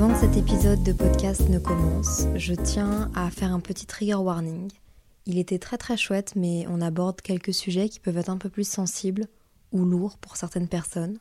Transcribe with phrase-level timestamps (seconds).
[0.00, 4.14] Avant que cet épisode de podcast ne commence, je tiens à faire un petit trigger
[4.14, 4.70] warning.
[5.26, 8.48] Il était très très chouette, mais on aborde quelques sujets qui peuvent être un peu
[8.48, 9.26] plus sensibles
[9.72, 11.18] ou lourds pour certaines personnes.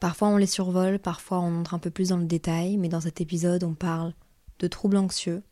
[0.00, 3.00] Parfois on les survole, parfois on entre un peu plus dans le détail, mais dans
[3.00, 4.12] cet épisode on parle
[4.58, 5.44] de troubles anxieux,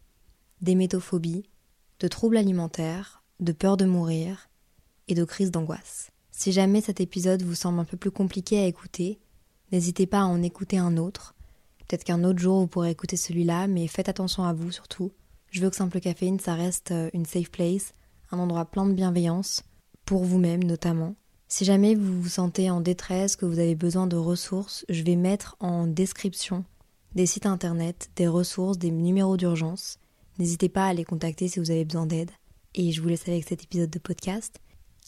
[0.60, 1.44] d'hémétophobie,
[2.00, 4.48] de troubles alimentaires, de peur de mourir
[5.06, 6.10] et de crise d'angoisse.
[6.32, 9.20] Si jamais cet épisode vous semble un peu plus compliqué à écouter,
[9.70, 11.33] n'hésitez pas à en écouter un autre.
[11.86, 15.12] Peut-être qu'un autre jour vous pourrez écouter celui-là, mais faites attention à vous surtout.
[15.50, 17.92] Je veux que Simple Caféine, ça reste euh, une safe place,
[18.30, 19.62] un endroit plein de bienveillance,
[20.04, 21.14] pour vous-même notamment.
[21.48, 25.16] Si jamais vous vous sentez en détresse, que vous avez besoin de ressources, je vais
[25.16, 26.64] mettre en description
[27.14, 29.98] des sites internet, des ressources, des numéros d'urgence.
[30.38, 32.32] N'hésitez pas à les contacter si vous avez besoin d'aide.
[32.74, 34.58] Et je vous laisse avec cet épisode de podcast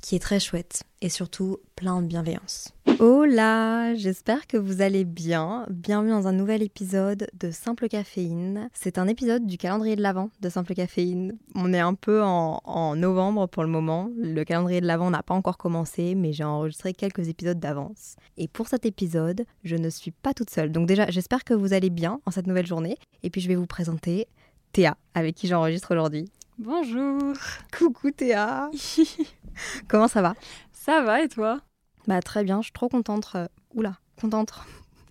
[0.07, 2.73] qui est très chouette et surtout plein de bienveillance.
[3.01, 5.67] Hola, j'espère que vous allez bien.
[5.69, 8.69] Bienvenue dans un nouvel épisode de Simple Caféine.
[8.73, 11.37] C'est un épisode du calendrier de l'Avent de Simple Caféine.
[11.57, 14.09] On est un peu en, en novembre pour le moment.
[14.17, 18.15] Le calendrier de l'Avent n'a pas encore commencé, mais j'ai enregistré quelques épisodes d'avance.
[18.37, 20.71] Et pour cet épisode, je ne suis pas toute seule.
[20.71, 22.97] Donc déjà, j'espère que vous allez bien en cette nouvelle journée.
[23.25, 24.29] Et puis je vais vous présenter
[24.71, 26.31] Théa, avec qui j'enregistre aujourd'hui.
[26.59, 27.33] Bonjour.
[27.77, 28.71] Coucou Théa.
[29.89, 30.35] Comment ça va?
[30.73, 31.61] Ça va et toi?
[32.07, 33.33] Bah très bien, je suis trop contente.
[33.35, 34.55] euh, Oula, contente.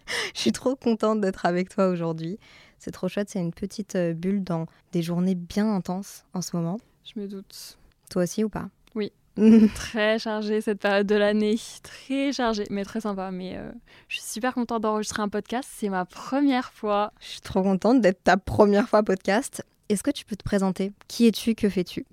[0.34, 2.38] je suis trop contente d'être avec toi aujourd'hui.
[2.80, 6.56] C'est trop chouette, c'est une petite euh, bulle dans des journées bien intenses en ce
[6.56, 6.80] moment.
[7.04, 7.78] Je me doute.
[8.10, 8.70] Toi aussi ou pas?
[8.94, 9.12] Oui.
[9.76, 11.60] Très chargée cette période de l'année.
[11.84, 13.32] Très chargée, mais très sympa.
[13.32, 13.72] Mais euh,
[14.08, 15.70] je suis super contente d'enregistrer un podcast.
[15.74, 17.12] C'est ma première fois.
[17.20, 19.66] Je suis trop contente d'être ta première fois podcast.
[19.90, 20.94] Est-ce que tu peux te présenter?
[21.10, 21.54] Qui es-tu?
[21.54, 22.06] Que fais-tu?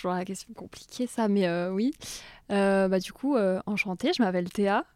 [0.00, 1.92] Toujours la question compliquée ça, mais euh, oui.
[2.50, 4.86] Euh, bah, du coup, euh, enchantée, je m'appelle Théa.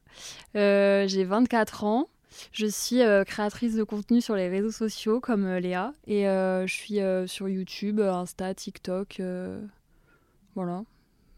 [0.54, 2.08] J'ai 24 ans.
[2.52, 5.92] Je suis créatrice de contenu sur les réseaux sociaux comme Léa.
[6.06, 7.00] Et je suis
[7.30, 9.20] sur YouTube, Insta, TikTok.
[10.54, 10.84] voilà,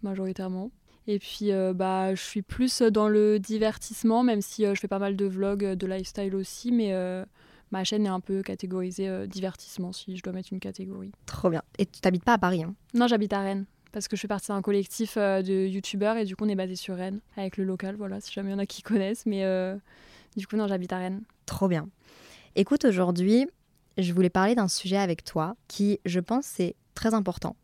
[0.04, 0.70] majoritairement.
[1.08, 5.16] Et puis, bah, je suis plus dans le divertissement, même si je fais pas mal
[5.16, 6.70] de vlogs, de lifestyle aussi.
[6.70, 7.24] Mais euh,
[7.70, 11.12] ma chaîne est un peu catégorisée euh, divertissement, si je dois mettre une catégorie.
[11.26, 11.62] Trop bien.
[11.78, 13.66] Et tu t'habites pas à Paris hein Non, j'habite à Rennes.
[13.92, 16.56] Parce que je fais partie d'un collectif euh, de youtubeurs et du coup on est
[16.56, 19.26] basé sur Rennes avec le local, voilà, si jamais il y en a qui connaissent.
[19.26, 19.76] Mais euh,
[20.36, 21.22] du coup, non, j'habite à Rennes.
[21.46, 21.88] Trop bien.
[22.56, 23.46] Écoute, aujourd'hui,
[23.98, 27.56] je voulais parler d'un sujet avec toi qui, je pense, est très important,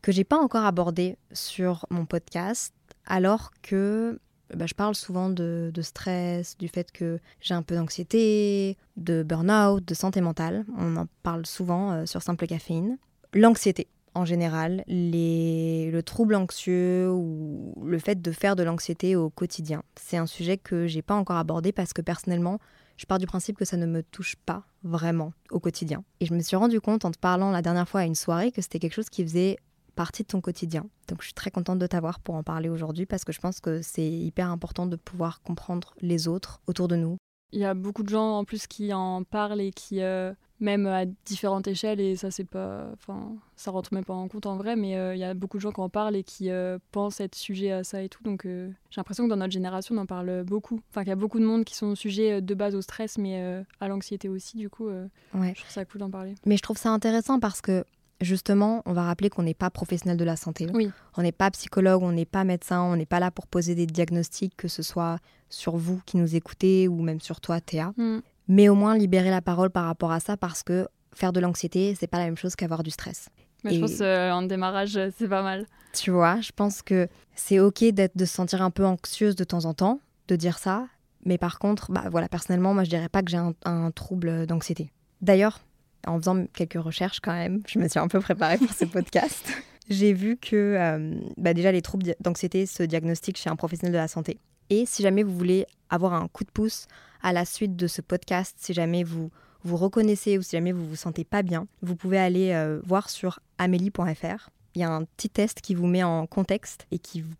[0.00, 2.74] que j'ai pas encore abordé sur mon podcast,
[3.06, 4.20] alors que
[4.56, 9.86] bah, je parle souvent de, stress, du fait que j'ai un peu d'anxiété, de burn-out,
[9.86, 10.64] de santé mentale.
[10.78, 12.98] On en parle souvent euh, sur Simple Caféine.
[13.34, 19.82] L'anxiété, en général, le trouble anxieux ou le fait de faire de l'anxiété au quotidien.
[19.96, 22.58] C'est un sujet que j'ai pas encore abordé parce que personnellement,
[22.98, 26.04] je pars du principe que ça ne me touche pas vraiment au quotidien.
[26.20, 28.52] Et je me suis rendu compte en te parlant la dernière fois à une soirée
[28.52, 29.56] que c'était quelque chose qui faisait
[29.94, 30.86] partie de ton quotidien.
[31.08, 33.60] Donc je suis très contente de t'avoir pour en parler aujourd'hui parce que je pense
[33.60, 37.16] que c'est hyper important de pouvoir comprendre les autres autour de nous.
[37.54, 40.86] Il y a beaucoup de gens en plus qui en parlent et qui, euh, même
[40.86, 44.56] à différentes échelles, et ça c'est pas, enfin, ça rentre même pas en compte en
[44.56, 46.78] vrai, mais euh, il y a beaucoup de gens qui en parlent et qui euh,
[46.92, 48.22] pensent être sujets à ça et tout.
[48.22, 50.80] Donc j'ai l'impression que dans notre génération on en parle beaucoup.
[50.88, 53.62] Enfin qu'il y a beaucoup de monde qui sont sujets de base au stress, mais
[53.80, 54.56] à l'anxiété aussi.
[54.56, 55.52] Du coup, Ouais.
[55.54, 56.34] je trouve ça cool d'en parler.
[56.46, 57.84] Mais je trouve ça intéressant parce que
[58.22, 60.66] justement, on va rappeler qu'on n'est pas professionnel de la santé.
[60.72, 60.90] Oui.
[61.16, 63.86] On n'est pas psychologue, on n'est pas médecin, on n'est pas là pour poser des
[63.86, 67.92] diagnostics, que ce soit sur vous qui nous écoutez ou même sur toi, Théa.
[67.96, 68.18] Mm.
[68.48, 71.94] Mais au moins libérer la parole par rapport à ça parce que faire de l'anxiété,
[71.98, 73.28] c'est pas la même chose qu'avoir du stress.
[73.64, 75.66] Mais Et- je pense euh, en démarrage, euh, c'est pas mal.
[75.92, 79.44] Tu vois, je pense que c'est ok d'être de se sentir un peu anxieuse de
[79.44, 80.86] temps en temps, de dire ça.
[81.24, 84.46] Mais par contre, bah voilà, personnellement, moi je dirais pas que j'ai un, un trouble
[84.46, 84.90] d'anxiété.
[85.20, 85.60] D'ailleurs,
[86.06, 89.44] en faisant quelques recherches quand même, je me suis un peu préparée pour ce podcast.
[89.88, 93.98] J'ai vu que euh, bah déjà les troubles d'anxiété se diagnostiquent chez un professionnel de
[93.98, 94.38] la santé.
[94.70, 96.86] Et si jamais vous voulez avoir un coup de pouce
[97.22, 99.30] à la suite de ce podcast, si jamais vous
[99.64, 103.40] vous reconnaissez ou si jamais vous vous sentez pas bien, vous pouvez aller voir sur
[103.58, 104.50] amélie.fr.
[104.74, 107.34] Il y a un petit test qui vous met en contexte et qui vous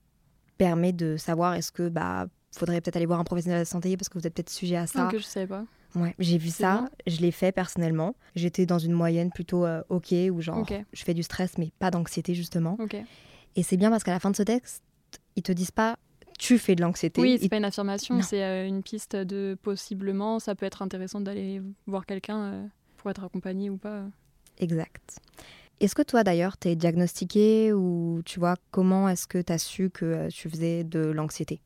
[0.58, 3.96] permet de savoir est-ce que bah faudrait peut-être aller voir un professionnel de la santé
[3.96, 5.08] parce que vous êtes peut-être sujet à ça.
[5.10, 5.64] que je sais pas.
[5.94, 8.14] Ouais, j'ai vu ça, je l'ai fait personnellement.
[8.34, 11.90] J'étais dans une moyenne plutôt euh, ok, où genre je fais du stress mais pas
[11.90, 12.78] d'anxiété justement.
[13.54, 14.82] Et c'est bien parce qu'à la fin de ce texte,
[15.36, 15.96] ils te disent pas
[16.38, 17.20] tu fais de l'anxiété.
[17.20, 21.20] Oui, c'est pas une affirmation, c'est euh, une piste de possiblement, ça peut être intéressant
[21.20, 22.66] d'aller voir quelqu'un euh,
[22.96, 24.06] pour être accompagné ou pas.
[24.58, 25.20] Exact.
[25.78, 29.58] Est-ce que toi d'ailleurs, tu es diagnostiqué ou tu vois comment est-ce que tu as
[29.58, 31.60] su que tu faisais de l'anxiété?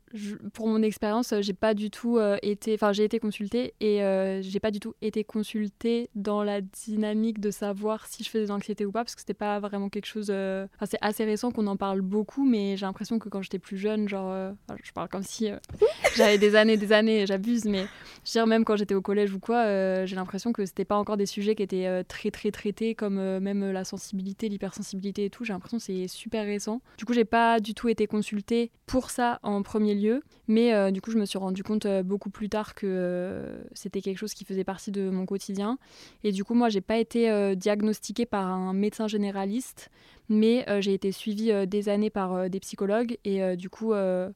[0.52, 4.02] Pour mon expérience, euh, j'ai pas du tout euh, été, enfin j'ai été consultée et
[4.02, 8.44] euh, j'ai pas du tout été consultée dans la dynamique de savoir si je faisais
[8.44, 10.30] de l'anxiété ou pas parce que c'était pas vraiment quelque chose.
[10.30, 13.76] Enfin, c'est assez récent qu'on en parle beaucoup, mais j'ai l'impression que quand j'étais plus
[13.76, 15.48] jeune, genre, je parle comme si
[16.16, 17.86] j'avais des années, des années, j'abuse, mais
[18.24, 20.96] je veux dire même quand j'étais au collège ou quoi, j'ai l'impression que c'était pas
[20.96, 25.44] encore des sujets qui étaient très très traités comme même la sensibilité, l'hypersensibilité et tout.
[25.44, 26.80] J'ai l'impression que c'est super récent.
[26.98, 30.90] Du coup, j'ai pas du tout été consultée pour ça en premier lieu mais euh,
[30.90, 34.18] du coup, je me suis rendu compte euh, beaucoup plus tard que euh, c'était quelque
[34.18, 35.78] chose qui faisait partie de mon quotidien.
[36.22, 39.90] Et du coup, moi, j'ai pas été diagnostiquée par un médecin généraliste,
[40.28, 43.18] mais j'ai été suivie des années par des psychologues.
[43.24, 43.92] Et du coup,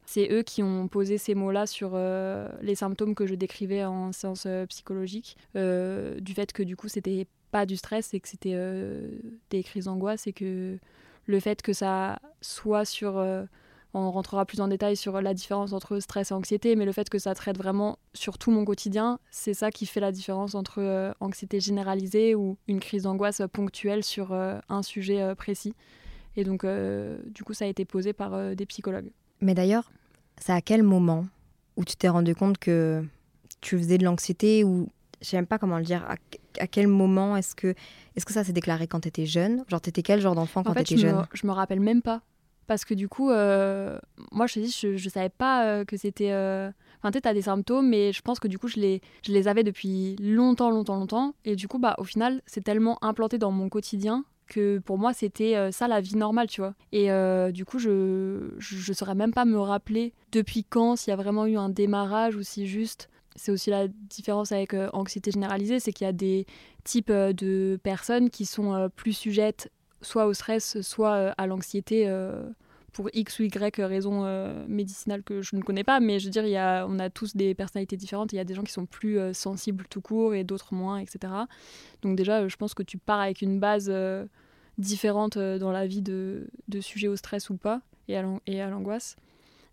[0.07, 1.97] c'est eux qui ont posé ces mots-là sur
[2.62, 7.67] les symptômes que je décrivais en séance psychologique, du fait que du coup, c'était pas
[7.67, 8.57] du stress et que c'était
[9.51, 10.79] des crises d'angoisse et que
[11.27, 13.23] le fait que ça soit sur
[13.95, 17.09] on rentrera plus en détail sur la différence entre stress et anxiété, mais le fait
[17.09, 20.81] que ça traite vraiment sur tout mon quotidien, c'est ça qui fait la différence entre
[20.81, 25.75] euh, anxiété généralisée ou une crise d'angoisse ponctuelle sur euh, un sujet euh, précis.
[26.37, 29.11] Et donc, du coup, ça a été posé par des psychologues.
[29.41, 29.91] Mais d'ailleurs,
[30.41, 31.27] c'est à quel moment
[31.77, 33.05] où tu t'es rendu compte que
[33.61, 34.89] tu faisais de l'anxiété ou
[35.21, 36.07] je sais même pas comment le dire.
[36.09, 37.75] À, quel moment est-ce que
[38.17, 39.65] est-ce que ça s'est déclaré quand tu étais jeune?
[39.69, 41.27] Genre, tu étais quel genre d'enfant quand tu étais jeune?
[41.33, 42.23] Je me rappelle même pas
[42.71, 43.99] parce que du coup, euh,
[44.31, 46.31] moi je te dis, je, savais pas euh, que c'était.
[46.31, 46.71] Euh,
[47.03, 49.49] enfin, tu as des symptômes, mais je pense que du coup, je les, je les
[49.49, 51.35] avais depuis longtemps, longtemps, longtemps.
[51.45, 55.13] Et du coup, bah, au final, c'est tellement implanté dans mon quotidien que pour moi,
[55.13, 56.75] c'était ça la vie normale, tu vois.
[56.93, 57.09] Et
[57.51, 61.47] du coup, je, je, saurais même pas me rappeler depuis quand, s'il y a vraiment
[61.47, 63.09] eu un démarrage ou si juste.
[63.35, 66.47] C'est aussi la différence avec anxiété généralisée, c'est qu'il y a des
[66.85, 69.73] types de personnes qui sont plus sujettes
[70.03, 72.43] soit au stress, soit euh, à l'anxiété euh,
[72.93, 76.31] pour X ou Y raison euh, médicinale que je ne connais pas, mais je veux
[76.31, 78.33] dire, y a, on a tous des personnalités différentes.
[78.33, 81.33] Il y a des gens qui sont plus sensibles tout court et d'autres moins, etc.
[82.03, 83.93] Donc déjà, je pense que tu pars avec une base
[84.79, 89.17] différente dans la vie de, de sujet au stress ou pas et à l'angoisse.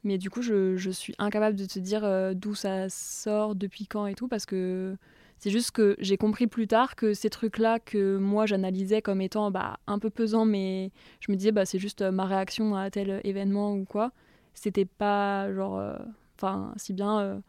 [0.04, 4.06] Mais du coup, je, je, suis incapable de te dire d'où ça sort, depuis quand
[4.06, 4.96] et tout, parce que
[5.40, 9.52] c'est juste que j'ai compris plus tard que ces trucs-là que moi j'analysais comme étant
[9.52, 12.90] bah, un peu pesants, mais je me disais bah, c'est juste euh, ma réaction à
[12.90, 14.12] tel événement ou quoi.
[14.54, 15.78] C'était pas genre.
[15.78, 15.96] Euh,
[16.38, 17.40] enfin, si bien euh,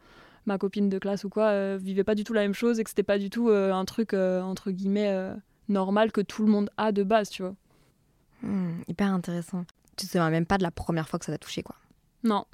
[0.45, 2.89] ma copine de classe ou quoi vivait pas du tout la même chose et que
[2.89, 5.31] c'était pas du tout un truc entre guillemets
[5.67, 7.55] normal que tout le monde a de base, tu vois.
[8.41, 9.65] Hmm, hyper intéressant.
[9.95, 11.75] Tu te souviens même pas de la première fois que ça t'a touché, quoi.
[12.23, 12.45] Non.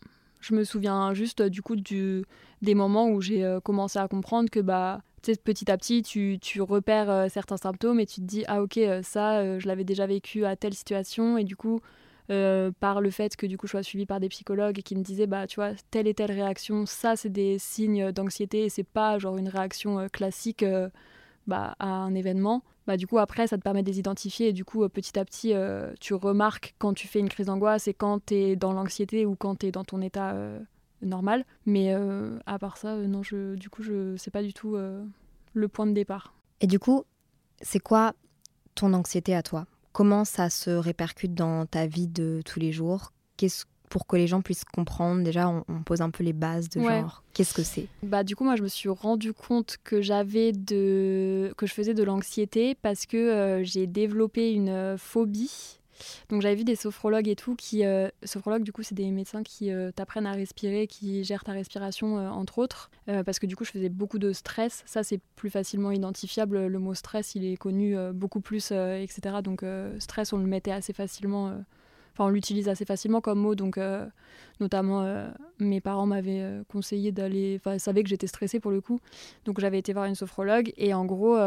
[0.41, 2.25] Je me souviens juste du coup du,
[2.61, 5.01] des moments où j'ai commencé à comprendre que bah
[5.33, 8.77] petit à petit, tu, tu repères euh, certains symptômes et tu te dis, ah ok,
[8.77, 11.37] euh, ça, euh, je l'avais déjà vécu à telle situation.
[11.37, 11.79] Et du coup,
[12.79, 15.27] par le fait que du coup je sois suivie par des psychologues qui me disaient
[15.27, 19.19] bah tu vois telle et telle réaction ça c'est des signes d'anxiété et c'est pas
[19.19, 20.65] genre une réaction classique
[21.45, 24.53] bah, à un événement bah du coup après ça te permet de les identifier et
[24.53, 25.53] du coup petit à petit
[25.99, 29.35] tu remarques quand tu fais une crise d'angoisse et quand tu es dans l'anxiété ou
[29.35, 30.35] quand tu es dans ton état
[31.01, 31.45] normal.
[31.65, 34.75] Mais euh, à part ça, euh, non, je, du coup, je sais pas du tout
[34.75, 35.03] euh,
[35.53, 36.33] le point de départ.
[36.61, 37.03] Et du coup,
[37.61, 38.13] c'est quoi
[38.75, 39.65] ton anxiété à toi?
[39.93, 43.11] Comment ça se répercute dans ta vie de tous les jours?
[43.37, 46.81] Qu'est-ce pour que les gens puissent comprendre, déjà, on, pose un peu les bases de
[46.81, 47.87] genre, qu'est-ce que c'est?
[48.01, 51.93] Bah du coup, moi, je me suis rendu compte que j'avais de, que je faisais
[51.93, 55.79] de l'anxiété parce que j'ai développé une phobie
[56.29, 59.43] donc j'avais vu des sophrologues et tout qui euh, sophrologues du coup c'est des médecins
[59.43, 62.89] qui euh, t'apprennent à respirer, qui gèrent ta respiration euh, entre autres
[63.25, 64.81] parce que du coup je faisais beaucoup de stress.
[64.87, 66.65] Ça c'est plus facilement identifiable.
[66.65, 69.37] Le mot stress il est connu beaucoup plus etc.
[69.43, 69.63] Donc
[69.99, 71.53] stress on le mettait assez facilement.
[72.13, 73.77] Enfin, on l'utilise assez facilement comme mot, donc
[74.59, 75.05] notamment
[75.59, 78.99] mes parents m'avaient conseillé d'aller, enfin, savaient que j'étais stressée pour le coup,
[79.45, 81.37] donc j'avais été voir une sophrologue et en gros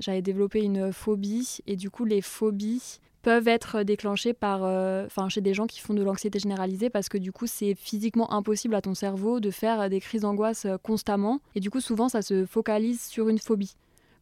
[0.00, 5.40] j'avais développé une phobie et du coup les phobies peuvent être déclenchées par, euh, chez
[5.40, 8.80] des gens qui font de l'anxiété généralisée parce que du coup, c'est physiquement impossible à
[8.80, 11.40] ton cerveau de faire des crises d'angoisse euh, constamment.
[11.56, 13.74] Et du coup, souvent, ça se focalise sur une phobie.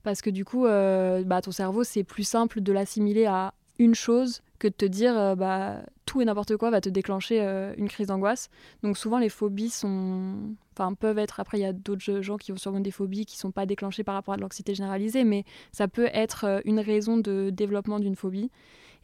[0.05, 3.95] parce que du coup, euh, bah, ton cerveau, c'est plus simple de l'assimiler à une
[3.95, 7.75] chose que de te dire euh, bah, tout et n'importe quoi va te déclencher euh,
[7.77, 8.49] une crise d'angoisse.
[8.83, 10.37] Donc souvent les phobies sont,
[10.73, 11.41] enfin peuvent être.
[11.41, 14.05] Après il y a d'autres gens qui ont sûrement des phobies qui sont pas déclenchées
[14.05, 18.17] par rapport à de l'anxiété généralisée, mais ça peut être une raison de développement d'une
[18.17, 18.51] phobie.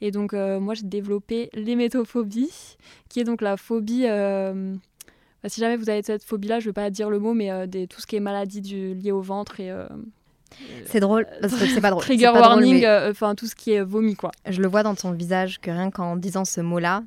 [0.00, 2.76] Et donc moi j'ai développé l'hémétophobie,
[3.08, 6.74] qui est donc la phobie bah, si jamais vous avez cette phobie-là, je ne vais
[6.74, 9.60] pas dire le mot, mais des, tout ce qui est maladie du, liée au ventre
[9.60, 9.72] et
[10.86, 12.02] c'est drôle, parce que c'est pas drôle.
[12.04, 14.32] Trigger warning, euh, enfin tout ce qui est vomi, quoi.
[14.48, 17.02] Je le vois dans ton visage que rien qu'en disant ce mot-là.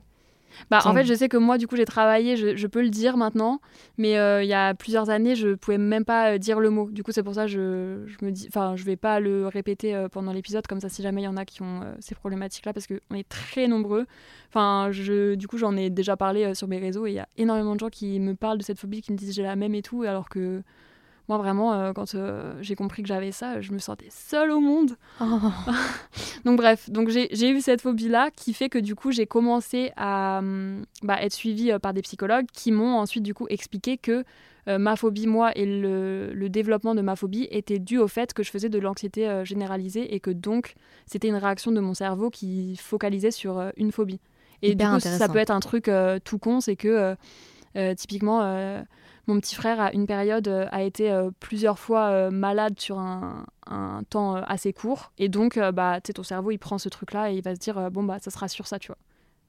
[0.69, 3.17] Bah, En fait, je sais que moi, du coup, j'ai travaillé, je, peux le dire
[3.17, 3.62] maintenant,
[3.98, 6.89] mais euh, il y a plusieurs années, je pouvais même pas euh, dire le mot.
[6.89, 9.48] Du coup, c'est pour ça que je, je, me dis, enfin, je vais pas le
[9.48, 12.74] répéter pendant l'épisode, comme ça, si jamais il y en a qui ont ces problématiques-là,
[12.74, 14.05] parce qu'on est très nombreux.
[14.50, 17.27] Enfin, je, du coup, j'en ai déjà parlé sur mes réseaux, et il y a
[17.38, 19.75] énormément de gens qui me parlent de cette phobie, qui me disent j'ai la même
[19.75, 20.62] et tout, alors que
[21.29, 24.59] moi, vraiment, euh, quand euh, j'ai compris que j'avais ça, je me sentais seule au
[24.59, 24.97] monde.
[25.21, 25.25] Oh.
[26.45, 30.39] donc, bref, donc j'ai eu cette phobie-là qui fait que du coup, j'ai commencé à
[30.39, 34.23] hum, bah, être suivie euh, par des psychologues qui m'ont ensuite du coup expliqué que
[34.65, 38.43] ma phobie, moi, et le, le, développement de ma phobie étaient dus au fait que
[38.43, 40.75] je faisais de l'anxiété généralisée et que donc
[41.05, 44.21] c'était une réaction de mon cerveau qui focalisait sur une phobie.
[44.61, 45.91] Et du coup, ça peut être un truc
[46.23, 47.17] tout con, c'est que
[47.97, 48.85] typiquement
[49.27, 52.99] mon petit frère, à une période, euh, a été euh, plusieurs fois euh, malade sur
[52.99, 53.45] un,
[54.09, 55.11] temps assez court.
[55.17, 58.03] Et donc, bah, ton cerveau, il prend ce truc-là et il va se dire, bon,
[58.03, 58.97] bah, ça sera sur ça, tu vois.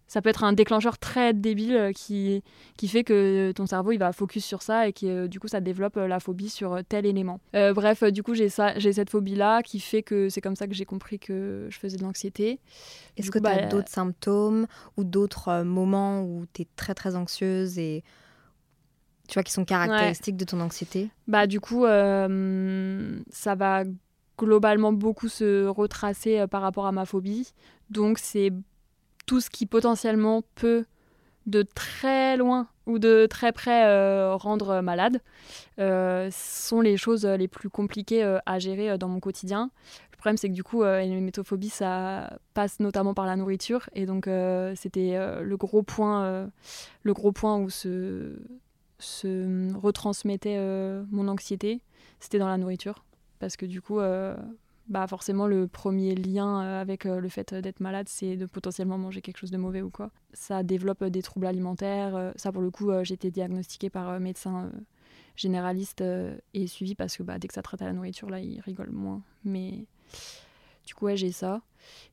[0.06, 2.42] Ça peut être un déclencheur très débile qui,
[2.76, 5.60] qui fait que ton cerveau il va focus sur ça et que du coup ça
[5.60, 7.40] développe la phobie sur tel élément.
[7.54, 10.66] bref, du coup j'ai ça, j'ai cette phobie là qui fait que c'est comme ça
[10.66, 12.60] que j'ai compris que je faisais de l'anxiété.
[13.16, 14.66] Est-ce que tu as bah, d'autres symptômes
[14.98, 18.04] ou d'autres moments où tu es très très anxieuse et
[19.28, 23.84] tu vois, qui sont caractéristiques de ton anxiété Bah du coup, euh, ça va
[24.38, 27.52] globalement beaucoup se retracer euh, par rapport à ma phobie.
[27.90, 28.52] Donc c'est
[29.26, 30.84] tout ce qui potentiellement peut
[31.46, 35.20] de très loin ou de très près euh, rendre malade
[36.30, 39.70] sont les choses les plus compliquées à gérer dans mon quotidien.
[40.12, 43.90] Le problème, c'est que du coup, métophobie, ça passe notamment par la nourriture.
[43.94, 44.26] Et donc,
[44.76, 46.48] c'était le gros point,
[47.02, 48.38] le gros point où ce,
[48.98, 51.82] se retransmettait euh, mon anxiété,
[52.20, 53.04] c'était dans la nourriture.
[53.38, 54.36] Parce que du coup, euh,
[54.88, 59.20] bah forcément, le premier lien euh, avec le fait d'être malade, c'est de potentiellement manger
[59.20, 60.10] quelque chose de mauvais ou quoi.
[60.32, 62.32] Ça développe des troubles alimentaires.
[62.36, 64.70] ça, pour le coup, j'ai été diagnostiquée par médecin
[65.36, 66.02] généraliste
[66.54, 68.90] et suivi parce que bah, dès que ça traite à la nourriture, là, il rigole
[68.90, 69.22] moins.
[69.44, 69.86] Mais
[70.86, 71.60] du coup, ouais, j'ai ça.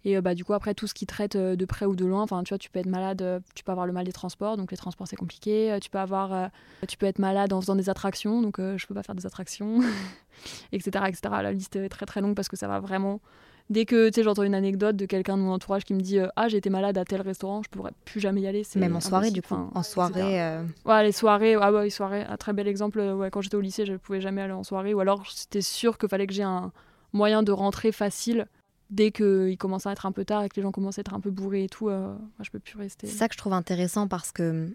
[0.04, 2.06] Et euh, bah, du coup, après, tout ce qui traite euh, de près ou de
[2.06, 4.12] loin, enfin, tu vois, tu peux être malade, euh, tu peux avoir le mal des
[4.12, 5.78] transports, donc les transports, c'est compliqué.
[5.82, 6.50] Tu peux, avoir,
[6.88, 9.80] tu peux être malade en faisant des attractions, donc je peux pas faire des attractions,
[10.72, 11.22] etc., etc.
[11.42, 13.22] La liste est très très longue parce que ça va vraiment.
[13.70, 16.20] Dès que tu sais, j'entends une anecdote de quelqu'un de mon entourage qui me dit
[16.36, 18.64] Ah, j'ai été malade à tel restaurant, je pourrais plus jamais y aller.
[18.76, 19.56] Même en soirée, du coup.
[19.56, 20.60] en soirée.
[20.86, 23.00] Ouais, les soirées, ah ouais, les soirées, un très bel exemple.
[23.00, 25.98] Ouais, quand j'étais au lycée, je pouvais jamais aller en soirée, ou alors c'était sûr
[25.98, 26.72] qu'il fallait que j'ai un
[27.14, 28.48] moyen de rentrer facile
[28.92, 31.14] dès qu'il commence à être un peu tard et que les gens commencent à être
[31.14, 33.08] un peu bourrés et tout, euh, moi, je peux plus rester.
[33.08, 34.70] C'est ça que je trouve intéressant parce que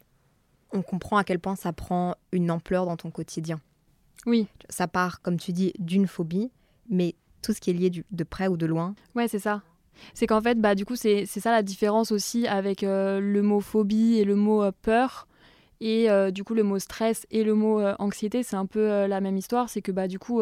[0.73, 3.61] on comprend à quel point ça prend une ampleur dans ton quotidien.
[4.25, 4.49] Oui.
[4.69, 6.51] Ça part, comme tu dis, d'une phobie,
[6.89, 8.95] mais tout ce qui est lié de près ou de loin.
[9.15, 9.63] Ouais, c'est ça.
[10.13, 13.61] C'est qu'en fait, bah, du coup, c'est ça la différence aussi avec euh, le mot
[13.61, 15.29] phobie et le mot euh, peur.
[15.81, 19.37] Et du coup, le mot stress et le mot anxiété, c'est un peu la même
[19.37, 19.69] histoire.
[19.69, 20.41] C'est que bah, du coup,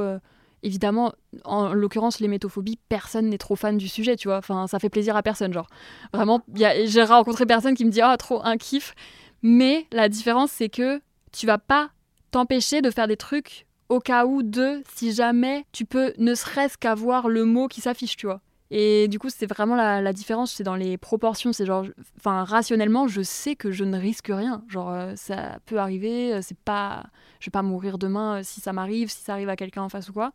[0.64, 1.12] évidemment,
[1.44, 4.38] en l'occurrence, les métophobies, personne n'est trop fan du sujet, tu vois.
[4.38, 5.68] Enfin, ça fait plaisir à personne, genre.
[6.12, 8.94] Vraiment, j'ai rencontré personne qui me dit, ah, trop un kiff.
[9.42, 11.90] Mais la différence, c'est que tu vas pas
[12.30, 16.78] t'empêcher de faire des trucs au cas où de, si jamais tu peux ne serait-ce
[16.78, 18.40] qu'avoir le mot qui s'affiche, tu vois.
[18.76, 21.52] Et du coup, c'est vraiment la, différence, c'est dans les proportions.
[21.52, 24.64] C'est genre, enfin, rationnellement, je sais que je ne risque rien.
[24.66, 27.04] Genre, euh, ça peut arriver, euh, c'est pas,
[27.38, 29.88] je vais pas mourir demain euh, si ça m'arrive, si ça arrive à quelqu'un en
[29.88, 30.32] face ou quoi.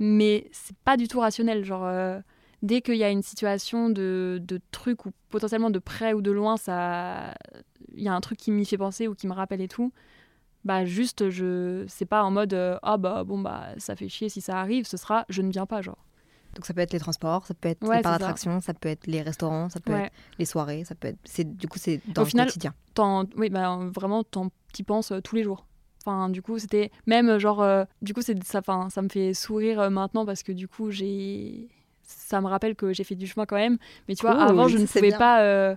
[0.00, 1.64] Mais c'est pas du tout rationnel.
[1.64, 1.88] Genre,
[2.60, 6.56] dès qu'il y a une situation de, truc ou potentiellement de près ou de loin,
[6.56, 7.34] ça,
[7.94, 9.92] il y a un truc qui m'y fait penser ou qui me rappelle et tout.
[10.64, 12.52] Bah juste, je, c'est pas en mode,
[12.82, 14.86] ah bah bon bah ça fait chier si ça arrive.
[14.88, 16.05] Ce sera, je ne viens pas, genre.
[16.56, 18.72] Donc ça peut être les transports, ça peut être les parcs d'attraction, ça.
[18.72, 21.18] peut être les restaurants, ça peut être les soirées, ça peut être.
[21.24, 22.74] C'est du coup c'est dans Au le final, quotidien.
[23.36, 24.24] Oui, bah, vraiment,
[24.72, 25.66] t'y penses euh, tous les jours.
[26.04, 29.08] Enfin, du coup, c'était même euh, genre, euh, du coup, c'est ça, enfin, ça me
[29.08, 31.68] fait sourire maintenant parce que du coup, j'ai,
[32.04, 33.76] ça me rappelle que j'ai fait du chemin quand même.
[34.08, 35.76] Mais tu vois, avant, je ne pouvais pas,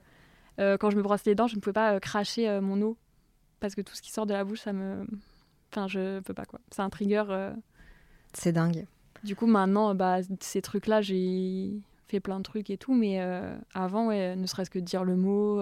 [0.78, 2.98] quand je me brossais les dents, je ne pouvais pas cracher mon eau
[3.60, 5.06] parce que tout ce qui sort de la bouche, ça me,
[5.72, 6.62] enfin, je peux pas quoi.
[6.72, 7.26] C'est un trigger.
[8.32, 8.86] C'est dingue.
[9.24, 11.72] Du coup, maintenant, bah, ces trucs-là, j'ai
[12.08, 13.20] fait plein de trucs et tout, mais
[13.74, 15.62] avant, ouais, ne serait-ce que dire le mot,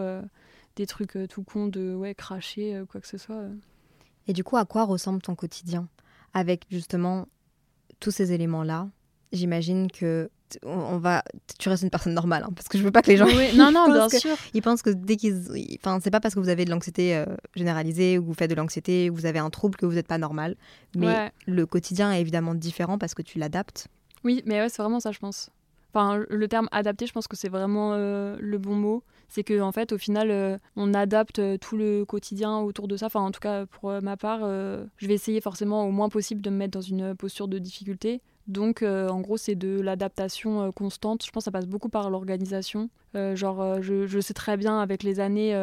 [0.75, 3.43] des trucs tout cons de ouais, cracher, quoi que ce soit.
[4.27, 5.87] Et du coup, à quoi ressemble ton quotidien
[6.33, 7.27] Avec justement
[7.99, 8.89] tous ces éléments-là,
[9.31, 10.29] j'imagine que
[10.63, 11.23] on va
[11.59, 13.71] tu restes une personne normale hein, parce que je veux pas que les gens non
[13.71, 14.35] non bien sûr.
[14.53, 15.45] ils pensent que dès qu'ils
[15.79, 17.25] enfin c'est pas parce que vous avez de l'anxiété euh,
[17.55, 19.93] généralisée ou que vous faites de l'anxiété ou que vous avez un trouble que vous
[19.93, 20.55] n'êtes pas normal.
[20.95, 23.87] Mais le quotidien est évidemment différent parce que tu l'adaptes.
[24.23, 25.49] Oui mais ouais c'est vraiment ça je pense.
[25.93, 29.03] Enfin le terme adapté je pense que c'est vraiment euh, le bon mot.
[29.29, 33.07] C'est que en fait au final euh, on adapte tout le quotidien autour de ça.
[33.07, 36.49] Enfin en tout cas pour ma part je vais essayer forcément au moins possible de
[36.49, 40.71] me mettre dans une posture de difficulté donc, euh, en gros, c'est de l'adaptation euh,
[40.71, 41.25] constante.
[41.25, 42.89] Je pense que ça passe beaucoup par l'organisation.
[43.15, 45.55] Euh, genre, je, sais très bien avec les années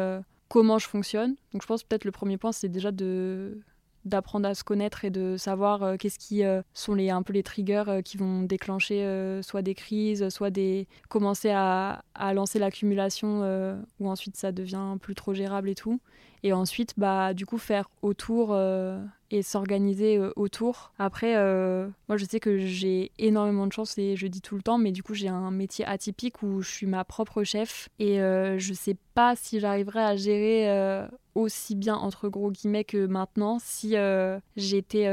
[0.49, 1.35] comment je fonctionne.
[1.53, 3.59] Donc, je pense peut-être le premier point, c'est déjà de
[4.05, 6.43] d'apprendre à se connaître et de savoir qu'est-ce qui
[6.75, 11.49] sont les un peu les triggers qui vont déclencher soit des crises, soit des commencer
[11.49, 13.41] à, à lancer l'accumulation
[13.99, 15.99] où ensuite ça devient plus trop gérable et tout.
[16.45, 18.53] Et ensuite, bah du coup faire autour
[19.31, 20.91] et s'organiser euh, autour.
[20.99, 24.61] Après, euh, moi je sais que j'ai énormément de chance et je dis tout le
[24.61, 28.21] temps, mais du coup j'ai un métier atypique où je suis ma propre chef et
[28.21, 33.59] euh, je sais pas si j'arriverai à gérer aussi bien entre gros guillemets que maintenant
[33.59, 33.95] si
[34.57, 35.09] j'étais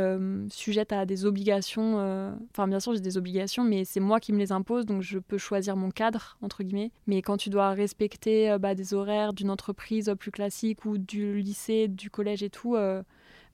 [0.51, 2.35] sujette à des obligations.
[2.51, 5.21] Enfin bien sûr j'ai des obligations, mais c'est moi qui me les impose, donc je
[5.21, 6.91] peux choisir mon cadre entre guillemets.
[7.07, 11.89] Mais quand tu dois respecter bah, des horaires d'une entreprise plus classique ou du lycée,
[11.89, 12.77] du collège et tout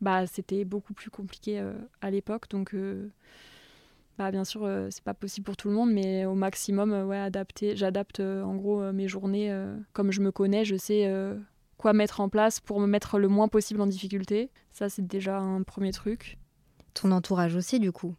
[0.01, 2.49] bah, c'était beaucoup plus compliqué euh, à l'époque.
[2.51, 3.11] Donc, euh,
[4.17, 7.19] bah, bien sûr, euh, c'est pas possible pour tout le monde, mais au maximum, ouais,
[7.19, 7.77] adapter.
[7.77, 9.55] J'adapte en gros mes journées
[9.93, 10.65] comme je me connais.
[10.65, 11.11] Je sais
[11.77, 14.51] quoi mettre en place pour me mettre le moins possible en difficulté.
[14.73, 16.39] Ça, c'est déjà un premier truc.
[16.95, 18.15] Ton entourage aussi, du coup.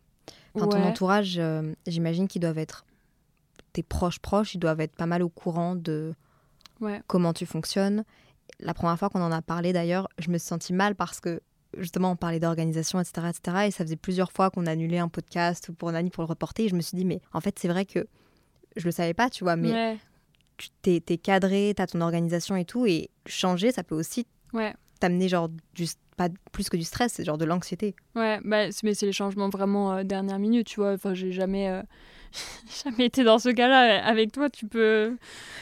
[0.56, 1.40] Enfin, Ton entourage,
[1.88, 2.86] j'imagine qu'ils doivent être
[3.74, 6.14] tes proches proches, ils doivent être pas mal au courant de
[7.08, 8.04] comment tu fonctionnes.
[8.60, 11.42] La première fois qu'on en a parlé d'ailleurs, je me suis sentie mal parce que
[11.78, 13.58] justement, on parlait d'organisation, etc., etc.
[13.68, 16.66] Et ça faisait plusieurs fois qu'on annulait un podcast pour Nani pour le reporter.
[16.66, 18.08] Et je me suis dit, mais en fait, c'est vrai que
[18.76, 19.98] je le savais pas, tu vois, mais
[20.58, 22.86] tu t'es, es cadré, tu as ton organisation et tout.
[22.86, 24.28] Et changer, ça peut aussi
[25.00, 25.86] t'amener, genre, du,
[26.18, 27.96] pas plus que du stress, c'est genre de l'anxiété.
[28.16, 30.94] Ouais, bah, mais c'est les changements vraiment euh, dernière minute, tu vois.
[30.94, 31.70] Enfin, j'ai jamais.
[31.70, 31.82] Euh,
[32.86, 34.06] jamais été dans ce cas-là.
[34.06, 35.16] Avec toi, tu peux.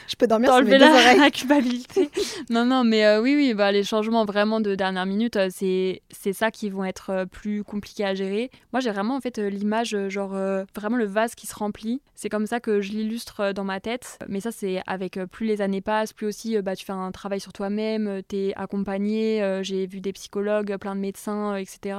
[0.08, 2.10] Je peux dormir sur mes la, la culpabilité.
[2.50, 6.02] non, non, mais euh, oui, oui, bah, les changements vraiment de dernière minute, euh, c'est
[6.10, 8.50] c'est ça qui vont être euh, plus compliqués à gérer.
[8.72, 10.38] Moi, j'ai vraiment en fait l'image, genre
[10.76, 12.02] vraiment le vase qui se remplit.
[12.16, 14.20] C'est comme ça que je l'illustre dans ma tête.
[14.28, 17.40] Mais ça, c'est avec plus les années passent, plus aussi bah, tu fais un travail
[17.40, 19.62] sur toi-même, tu es accompagné.
[19.64, 21.98] j'ai vu des psychologues, plein de médecins, etc.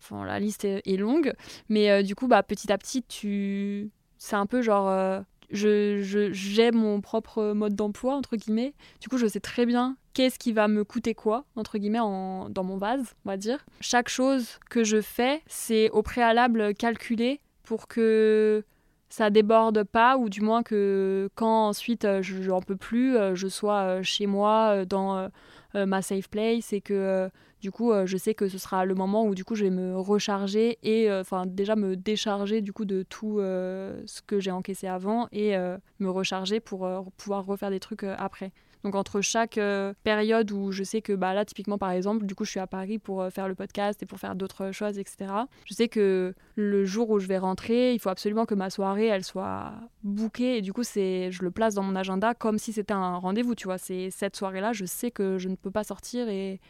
[0.00, 1.32] Enfin, la liste est, longue.
[1.68, 3.90] Mais du coup, bah, petit à petit, tu
[4.24, 8.72] c'est un peu genre euh, je j'ai mon propre mode d'emploi entre guillemets.
[9.00, 12.48] Du coup je sais très bien qu'est-ce qui va me coûter quoi entre guillemets en,
[12.48, 13.66] dans mon vase on va dire.
[13.80, 18.64] Chaque chose que je fais c'est au préalable calculé pour que
[19.10, 23.34] ça déborde pas ou du moins que quand ensuite euh, je n'en peux plus euh,
[23.34, 25.28] je sois chez moi dans
[25.74, 27.30] ma safe place et que
[27.64, 29.70] du coup, euh, je sais que ce sera le moment où du coup je vais
[29.70, 34.38] me recharger et euh, enfin déjà me décharger du coup de tout euh, ce que
[34.38, 35.56] j'ai encaissé avant et
[35.98, 38.52] me recharger pour pouvoir refaire des trucs après.
[38.84, 39.58] Donc entre chaque
[40.02, 42.66] période où je sais que bah, là typiquement par exemple, du coup je suis à
[42.66, 45.32] Paris pour faire le podcast et pour faire d'autres choses, etc.
[45.64, 49.06] Je sais que le jour où je vais rentrer, il faut absolument que ma soirée
[49.06, 52.72] elle soit bookée et du coup c'est je le place dans mon agenda comme si
[52.72, 53.78] c'était un rendez-vous, tu vois.
[53.78, 56.60] C'est cette soirée là, je sais que je ne peux pas sortir et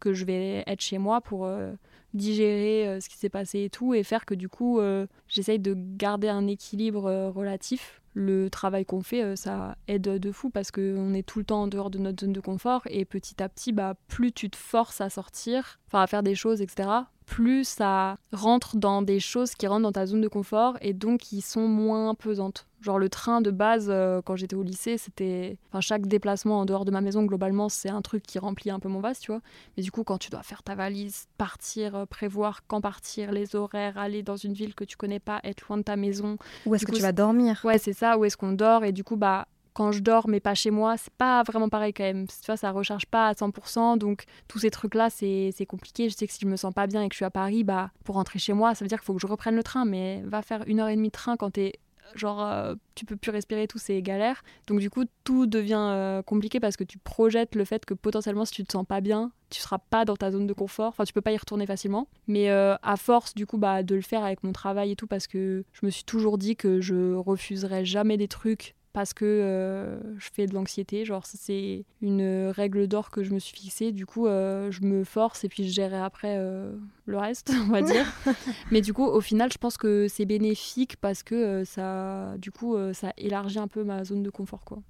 [0.00, 1.72] que je vais être chez moi pour euh,
[2.14, 5.58] digérer euh, ce qui s'est passé et tout, et faire que du coup, euh, j'essaye
[5.58, 8.00] de garder un équilibre relatif.
[8.12, 11.66] Le travail qu'on fait, ça aide de fou parce qu'on est tout le temps en
[11.68, 15.00] dehors de notre zone de confort, et petit à petit, bah, plus tu te forces
[15.00, 16.88] à sortir, enfin à faire des choses, etc.,
[17.30, 21.20] plus ça rentre dans des choses qui rentrent dans ta zone de confort et donc
[21.20, 22.66] qui sont moins pesantes.
[22.80, 25.56] Genre le train de base, euh, quand j'étais au lycée, c'était...
[25.68, 28.80] Enfin, chaque déplacement en dehors de ma maison, globalement, c'est un truc qui remplit un
[28.80, 29.42] peu mon vase, tu vois.
[29.76, 33.54] Mais du coup, quand tu dois faire ta valise, partir, euh, prévoir quand partir, les
[33.54, 36.36] horaires, aller dans une ville que tu connais pas, être loin de ta maison...
[36.66, 37.60] Où est-ce que tu vas dormir?
[37.64, 40.40] Ouais, c'est ça, où est-ce qu'on dort Et du coup, bah, quand je dors mais
[40.40, 42.26] pas chez moi, c'est pas vraiment pareil quand même.
[42.26, 46.08] Tu vois, ça recharge pas à 100%, donc tous ces trucs-là, c'est compliqué.
[46.08, 47.64] Je sais que si je me sens pas bien et que je suis à Paris,
[47.64, 49.84] bah pour rentrer chez moi, ça veut dire qu'il faut que je reprenne le train,
[49.84, 51.78] mais va faire une heure et demie de train quand t'es
[52.14, 54.42] genre euh, tu peux plus respirer, tout c'est galère.
[54.66, 58.44] Donc du coup tout devient euh, compliqué parce que tu projettes le fait que potentiellement
[58.44, 61.04] si tu te sens pas bien, tu seras pas dans ta zone de confort, enfin
[61.04, 62.08] tu peux pas y retourner facilement.
[62.26, 65.06] Mais euh, à force du coup bah, de le faire avec mon travail et tout
[65.06, 69.24] parce que je me suis toujours dit que je refuserais jamais des trucs parce que
[69.24, 71.04] euh, je fais de l'anxiété.
[71.04, 73.92] Genre, c'est une règle d'or que je me suis fixée.
[73.92, 76.72] Du coup, euh, je me force et puis je gérerai après euh,
[77.06, 78.06] le reste, on va dire.
[78.70, 82.76] Mais du coup, au final, je pense que c'est bénéfique parce que ça, du coup,
[82.92, 84.64] ça élargit un peu ma zone de confort.
[84.64, 84.82] Quoi.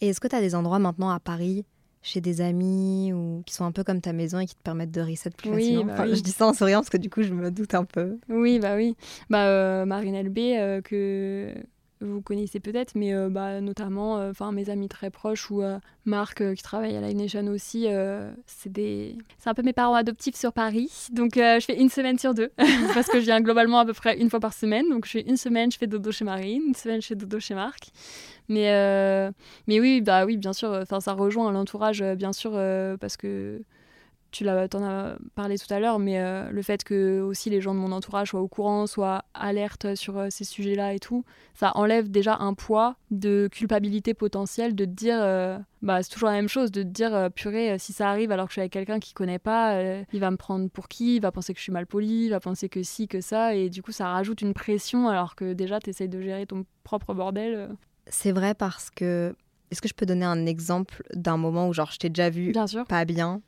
[0.00, 1.64] Et est-ce que tu as des endroits maintenant à Paris
[2.02, 4.90] chez des amis ou qui sont un peu comme ta maison et qui te permettent
[4.90, 5.84] de reset plus oui, facilement.
[5.96, 6.14] Bah oui.
[6.14, 8.18] Je dis ça en souriant parce que du coup je me doute un peu.
[8.28, 8.94] Oui, bah oui.
[9.30, 11.54] Bah, Marine LB, que
[12.06, 16.54] vous connaissez peut-être, mais euh, bah, notamment euh, mes amis très proches ou euh, Marc
[16.54, 17.86] qui travaille à la Nation aussi,
[18.46, 19.16] c'est des...
[19.46, 20.90] un peu mes parents adoptifs sur Paris.
[21.12, 22.50] Donc je fais une semaine sur deux
[22.94, 24.88] parce que je viens globalement à peu près une fois par semaine.
[24.90, 27.40] Donc je fais une semaine, je fais dodo chez Marine, une semaine je fais dodo
[27.40, 27.88] chez Marc.
[28.48, 29.30] Mais,
[29.66, 32.52] mais oui, bah oui, bien sûr, ça rejoint l'entourage, bien sûr,
[33.00, 33.62] parce que
[34.34, 37.72] tu en as parlé tout à l'heure, mais euh, le fait que aussi les gens
[37.72, 41.70] de mon entourage soient au courant, soient alertes sur euh, ces sujets-là et tout, ça
[41.76, 46.34] enlève déjà un poids de culpabilité potentielle, de te dire, euh, bah c'est toujours la
[46.34, 48.98] même chose, de te dire, purée, si ça arrive alors que je suis avec quelqu'un
[48.98, 49.80] qui connaît pas,
[50.12, 52.30] il va me prendre pour qui, il va penser que je suis mal poli, il
[52.30, 55.52] va penser que si, que ça, et du coup ça rajoute une pression alors que
[55.52, 57.68] déjà tu essayes de gérer ton propre bordel.
[58.08, 59.34] C'est vrai parce que
[59.70, 62.50] est-ce que je peux donner un exemple d'un moment où genre je t'ai déjà vu
[62.50, 62.84] bien sûr.
[62.84, 63.40] pas bien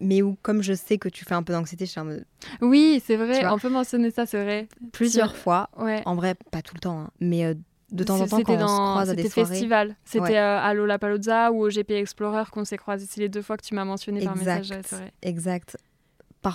[0.00, 2.24] mais où, comme je sais que tu fais un peu d'anxiété, je suis en mode.
[2.60, 4.68] Oui, c'est vrai, on peut mentionner ça, c'est vrai.
[4.92, 5.70] Plusieurs fois.
[5.78, 6.02] Ouais.
[6.06, 7.54] En vrai, pas tout le temps, hein, mais euh,
[7.92, 9.44] de temps en temps, quand on se croise à des soirées.
[9.44, 9.96] C'était festival.
[10.04, 13.06] C'était euh, à Lollapalooza ou au GP Explorer qu'on s'est croisés.
[13.08, 15.12] C'est les deux fois que tu m'as mentionné par message, c'est vrai.
[15.22, 15.76] Exact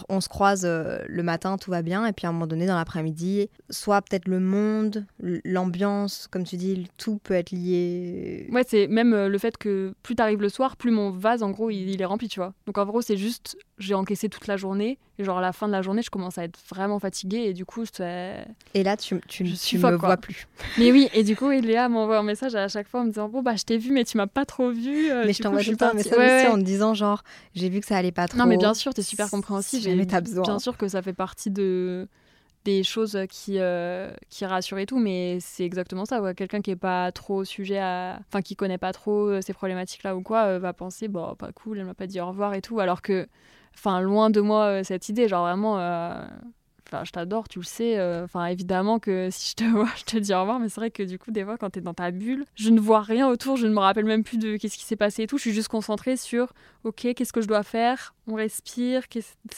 [0.10, 2.66] on se croise euh, le matin, tout va bien, et puis à un moment donné,
[2.66, 8.48] dans l'après-midi, soit peut-être le monde, l'ambiance, comme tu dis, tout peut être lié.
[8.52, 11.52] Ouais, c'est même euh, le fait que plus t'arrives le soir, plus mon vase, en
[11.52, 12.54] gros, il, est rempli, tu vois.
[12.66, 15.68] Donc en gros, c'est juste, j'ai encaissé toute la journée, et genre à la fin
[15.68, 17.84] de la journée, je commence à être vraiment fatiguée, et du coup.
[18.00, 20.48] Et là, tu, tu, tu me vois plus.
[20.78, 23.30] Mais oui, et du coup, Léa m'envoie un message à chaque fois en me disant,
[23.30, 25.10] bon, bah, je t'ai vu, mais tu m'as pas trop vu.
[25.10, 27.24] Euh, mais je t'envoie tout le temps un message aussi en me disant, genre,
[27.56, 28.38] j'ai vu que ça allait pas trop.
[28.38, 30.44] Non, mais bien sûr, t'es super compréhensif besoin.
[30.44, 32.08] Bien sûr que ça fait partie de
[32.64, 36.34] des choses qui, euh, qui rassurent et tout, mais c'est exactement ça.
[36.34, 38.20] Quelqu'un qui est pas trop sujet à.
[38.28, 41.52] Enfin, qui connaît pas trop euh, ces problématiques-là ou quoi, euh, va penser, bon, pas
[41.54, 42.80] cool, elle m'a pas dit au revoir et tout.
[42.80, 43.28] Alors que,
[43.76, 45.78] enfin, loin de moi cette idée, genre vraiment,
[46.92, 47.98] Enfin, je t'adore, tu le sais.
[47.98, 50.60] Euh, enfin, évidemment que si je te vois, je te dis au revoir.
[50.60, 52.70] Mais c'est vrai que du coup, des fois, quand tu es dans ta bulle, je
[52.70, 53.56] ne vois rien autour.
[53.56, 55.38] Je ne me rappelle même plus de qu'est-ce qui s'est passé et tout.
[55.38, 56.54] Je suis juste concentrée sur,
[56.84, 58.14] OK, qu'est-ce que je dois faire?
[58.28, 59.04] On respire.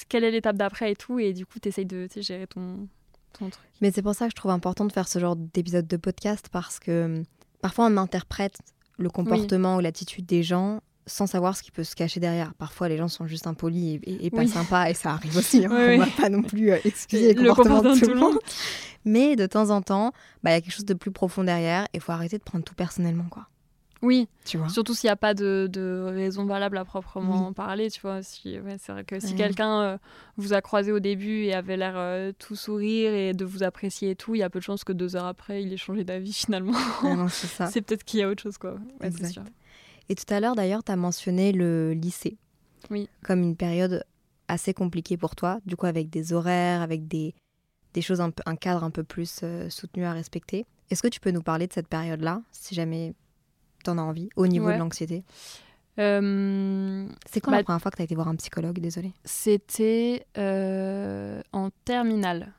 [0.09, 1.17] quelle est l'étape d'après et tout.
[1.19, 2.87] Et du coup, tu essayes de gérer ton,
[3.37, 3.65] ton truc.
[3.81, 6.49] Mais c'est pour ça que je trouve important de faire ce genre d'épisode de podcast
[6.51, 7.23] parce que hum,
[7.61, 8.59] parfois, on interprète
[8.99, 12.53] le comportement ou l'attitude des gens sans savoir ce qui peut se cacher derrière.
[12.55, 15.65] Parfois, les gens sont juste impolis et, pas sympas, et ça arrive aussi.
[15.65, 15.69] Hein.
[15.71, 18.37] on va pas non plus euh, excuser le comportement, de tout le monde.
[19.05, 20.13] Mais de temps en temps,
[20.43, 22.43] bah, il y a quelque chose de plus profond derrière, et il faut arrêter de
[22.43, 23.47] prendre tout personnellement, quoi.
[24.03, 24.67] Oui, tu vois.
[24.67, 28.21] surtout s'il n'y a pas de, raison valable à proprement parler, tu vois.
[28.21, 29.97] Si, c'est vrai que si quelqu'un euh,
[30.35, 34.09] vous a croisé au début et avait l'air euh, tout sourire et de vous apprécier
[34.09, 36.03] et tout, il y a peu de chances que deux heures après, il ait changé
[36.03, 36.73] d'avis finalement.
[37.29, 38.75] c'est c'est peut-être qu'il y a autre chose, quoi.
[39.31, 39.43] sûr.
[40.09, 42.37] Et tout à l'heure, d'ailleurs, tu as mentionné le lycée
[42.89, 43.09] oui.
[43.23, 44.03] comme une période
[44.47, 47.33] assez compliquée pour toi, du coup avec des horaires, avec des,
[47.93, 50.65] des choses, un, peu, un cadre un peu plus euh, soutenu à respecter.
[50.89, 53.13] Est-ce que tu peux nous parler de cette période-là, si jamais
[53.83, 55.23] tu en as envie, au niveau de l'anxiété?
[55.99, 59.13] Euh, C'est quand la bah première fois que tu as été voir un psychologue, désolé
[59.23, 62.51] C'était euh, en terminale.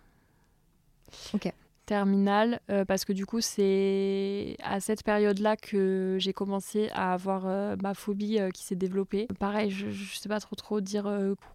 [1.32, 1.52] Ok
[1.86, 7.46] terminale euh, parce que du coup c'est à cette période-là que j'ai commencé à avoir
[7.46, 9.28] euh, ma phobie euh, qui s'est développée.
[9.38, 11.06] Pareil, je, je, sais pas trop trop dire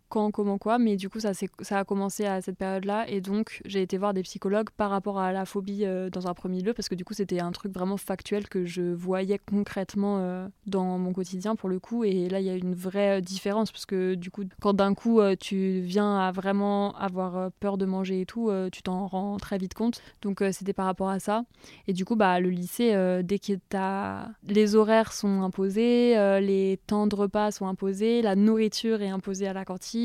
[0.09, 1.31] quand, comment, quoi, mais du coup ça,
[1.71, 5.31] a commencé à cette période-là et donc j'ai été voir des psychologues par rapport à
[5.31, 8.47] la phobie dans un premier lieu parce que du coup c'était un truc vraiment factuel
[8.47, 12.55] que je voyais concrètement dans mon quotidien pour le coup et là il y a
[12.55, 17.51] une vraie différence parce que du coup quand d'un coup tu viens à vraiment avoir
[17.59, 20.01] peur de manger et tout, tu t'en rends très vite compte.
[20.21, 21.43] Donc euh, c'était par rapport à ça.
[21.87, 24.29] Et du coup, bah, le lycée, euh, dès que as...
[24.47, 29.47] les horaires sont imposés, euh, les temps de repas sont imposés, la nourriture est imposée
[29.47, 29.98] à la cantine,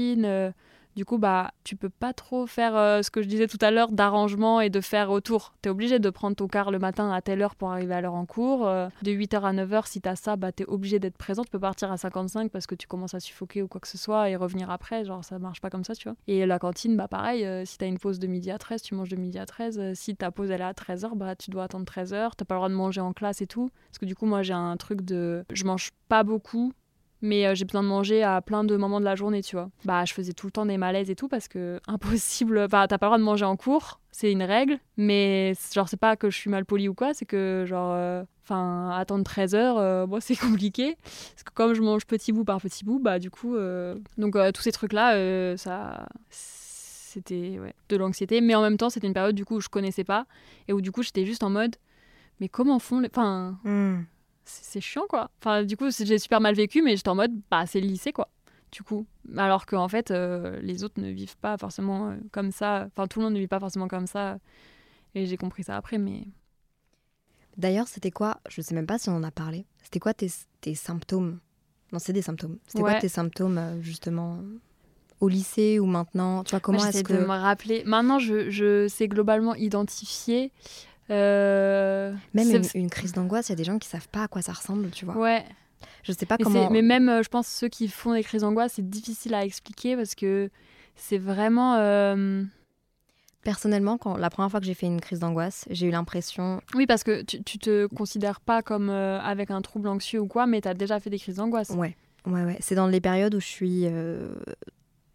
[0.96, 3.72] Du coup, bah, tu peux pas trop faire euh, ce que je disais tout à
[3.72, 5.54] l'heure d'arrangement et de faire autour.
[5.60, 8.00] Tu es obligé de prendre ton car le matin à telle heure pour arriver à
[8.00, 8.66] l'heure en cours.
[8.68, 11.42] Euh, de 8h à 9h, si tu as ça, bah, tu obligé d'être présent.
[11.42, 13.98] Tu peux partir à 55 parce que tu commences à suffoquer ou quoi que ce
[13.98, 15.04] soit et revenir après.
[15.04, 16.16] Genre, ça marche pas comme ça, tu vois.
[16.28, 18.82] Et la cantine, bah, pareil, euh, si tu as une pause de midi à 13,
[18.82, 19.94] tu manges de midi à 13.
[19.94, 22.36] si ta pause elle est à 13h, bah, tu dois attendre 13h.
[22.38, 23.68] Tu pas le droit de manger en classe et tout.
[23.88, 25.44] Parce que du coup, moi, j'ai un truc de.
[25.52, 26.72] Je mange pas beaucoup
[27.24, 29.70] mais euh, j'ai besoin de manger à plein de moments de la journée, tu vois.
[29.86, 32.68] Bah, je faisais tout le temps des malaises et tout parce que impossible.
[32.68, 35.96] Bah, t'as pas le droit de manger en cours, c'est une règle, mais genre, c'est
[35.96, 39.54] pas que je suis mal poli ou quoi, c'est que genre, euh, enfin, attendre 13
[39.54, 40.96] heures, euh, moi, c'est compliqué.
[41.02, 43.56] Parce que comme je mange petit bout par petit bout, bah, du coup,
[44.18, 46.06] donc tous ces trucs-là, ça.
[46.30, 49.68] C'était ouais, de l'anxiété, mais en même temps, c'était une période du coup où je
[49.68, 50.26] connaissais pas
[50.66, 51.76] et où du coup j'étais juste en mode,
[52.40, 53.08] mais comment font les.
[53.08, 54.00] Enfin, hmm
[54.44, 55.30] c'est chiant quoi.
[55.40, 58.12] Enfin, du coup, j'ai super mal vécu, mais j'étais en mode, bah, c'est le lycée
[58.12, 58.28] quoi.
[58.74, 62.88] Du coup, alors qu'en fait, euh, les autres ne vivent pas forcément euh, comme ça.
[62.88, 64.38] Enfin, tout le monde ne vit pas forcément comme ça.
[65.14, 66.24] Et j'ai compris ça après, mais.
[67.56, 69.64] D'ailleurs, c'était quoi Je sais même pas si on en a parlé.
[69.84, 70.28] C'était quoi tes,
[70.60, 71.38] tes, symptômes?
[71.92, 72.58] Non, c'est des symptômes.
[72.66, 74.40] C'était quoi tes symptômes, euh, justement
[75.20, 76.42] au lycée ou maintenant?
[76.42, 77.12] Tu vois, comment est-ce que.
[77.12, 77.84] de me rappeler.
[77.84, 80.50] Maintenant, je, je sais globalement identifier
[81.10, 84.42] euh, même une, crise d'angoisse, il y a des gens qui savent pas à quoi
[84.42, 85.16] ça ressemble, tu vois.
[85.16, 85.44] Ouais.
[86.02, 86.70] Je sais pas comment.
[86.70, 89.96] Mais même, euh, je pense, ceux qui font des crises d'angoisse, c'est difficile à expliquer
[89.96, 90.50] parce que
[90.96, 91.76] c'est vraiment.
[91.76, 92.42] Euh,
[93.42, 96.62] Personnellement, quand la première fois que j'ai fait une crise d'angoisse, j'ai eu l'impression.
[96.74, 100.46] Oui, parce que tu, tu te considères pas comme avec un trouble anxieux ou quoi,
[100.46, 101.68] mais tu as déjà fait des crises d'angoisse.
[101.68, 101.94] Ouais,
[102.26, 102.56] ouais, ouais.
[102.60, 103.86] C'est dans les périodes où je suis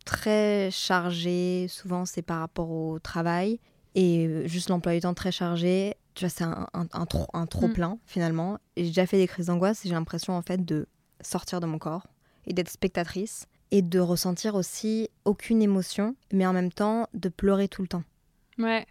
[0.06, 1.66] très chargée.
[1.70, 3.60] Souvent, c'est par rapport au travail
[4.00, 5.94] et euh, juste l'emploi du temps très chargé.
[6.16, 7.74] Tu vois, c'est un, un, trop, un trop mm.
[7.74, 8.58] plein finalement.
[8.78, 10.88] J'ai déjà fait des crises d'angoisse et j'ai l'impression en fait de
[11.20, 12.08] sortir de mon corps
[12.48, 17.68] et d'être spectatrice et de ressentir aussi aucune émotion, mais en même temps de pleurer
[17.68, 18.04] tout le temps.
[18.58, 18.88] Ouais.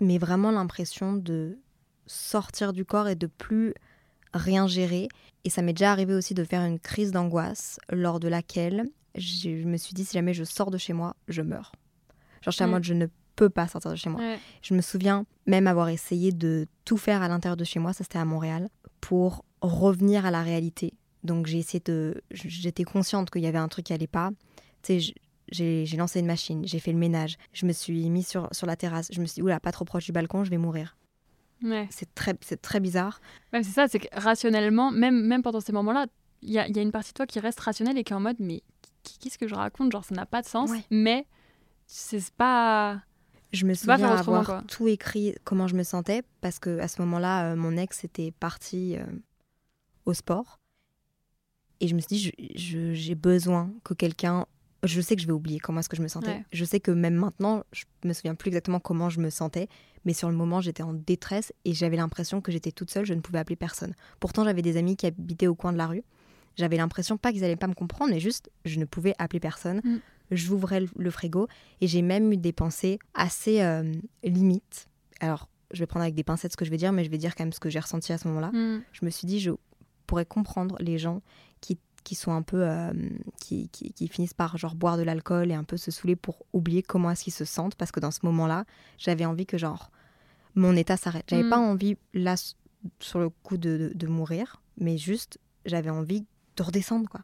[0.00, 1.58] Mais vraiment l'impression de
[2.06, 3.74] sortir du corps et de plus
[4.32, 5.08] rien gérer.
[5.44, 9.50] Et ça m'est déjà arrivé aussi de faire une crise d'angoisse lors de laquelle je
[9.50, 11.72] me suis dit si jamais je sors de chez moi, je meurs.
[12.40, 12.70] Genre, je suis en mm.
[12.70, 14.20] mode je ne peux pas sortir de chez moi.
[14.62, 18.04] Je me souviens même avoir essayé de tout faire à l'intérieur de chez moi, ça
[18.04, 18.68] c'était à Montréal,
[19.00, 20.94] pour revenir à la réalité.
[21.22, 22.22] Donc j'ai essayé de...
[22.30, 24.30] J'étais consciente qu'il y avait un truc qui allait pas.
[24.82, 25.14] Tu sais,
[25.50, 28.76] j'ai lancé une machine, j'ai fait le ménage, je me suis mis sur, sur la
[28.76, 30.96] terrasse, je me suis dit, oula, pas trop proche du balcon, je vais mourir.
[31.62, 31.86] Ouais.
[31.90, 33.20] C'est très, très bizarre.
[33.52, 36.06] c'est ça, c'est que rationnellement, même, même pendant ces moments-là,
[36.42, 38.16] il y a, y a, une partie de toi qui reste rationnelle et qui est
[38.16, 38.62] en mode, mais
[39.20, 39.92] qu'est-ce que je raconte?
[39.92, 40.70] Genre, ça n'a pas de sens.
[40.90, 41.26] Mais
[41.86, 43.02] c'est pas
[43.54, 47.52] je me souviens avoir tout écrit comment je me sentais parce que à ce moment-là,
[47.52, 49.04] euh, mon ex était parti euh,
[50.06, 50.58] au sport
[51.80, 54.46] et je me suis dit j'ai besoin que quelqu'un.
[54.82, 56.44] Je sais que je vais oublier comment est-ce que je me sentais.
[56.52, 59.68] Je sais que même maintenant, je me souviens plus exactement comment je me sentais,
[60.04, 63.14] mais sur le moment, j'étais en détresse et j'avais l'impression que j'étais toute seule, je
[63.14, 63.94] ne pouvais appeler personne.
[64.20, 66.02] Pourtant, j'avais des amis qui habitaient au coin de la rue.
[66.56, 69.80] J'avais l'impression pas qu'ils allaient pas me comprendre, mais juste je ne pouvais appeler personne.
[69.82, 71.48] Mm j'ouvrais le, frigo
[71.80, 74.88] et j'ai même eu des pensées assez euh, limites.
[75.20, 77.18] Alors, je vais prendre avec des pincettes ce que je vais dire, mais je vais
[77.18, 78.50] dire quand même ce que j'ai ressenti à ce moment-là.
[78.52, 78.82] Hmm.
[78.92, 79.50] Je me suis dit, je
[80.06, 81.22] pourrais comprendre les gens
[81.60, 82.66] qui, qui sont un peu.
[82.68, 82.92] Euh,
[83.40, 86.82] qui, qui, finissent par genre boire de l'alcool et un peu se saouler pour oublier
[86.82, 88.64] comment est-ce qu'ils se sentent, parce que dans ce moment-là,
[88.98, 89.90] j'avais envie que genre
[90.54, 91.24] mon état s'arrête.
[91.28, 91.70] J'avais pas hmm.
[91.70, 92.36] envie, là,
[93.00, 96.24] sur le coup de, de mourir, mais juste, j'avais envie
[96.56, 97.22] de redescendre, quoi.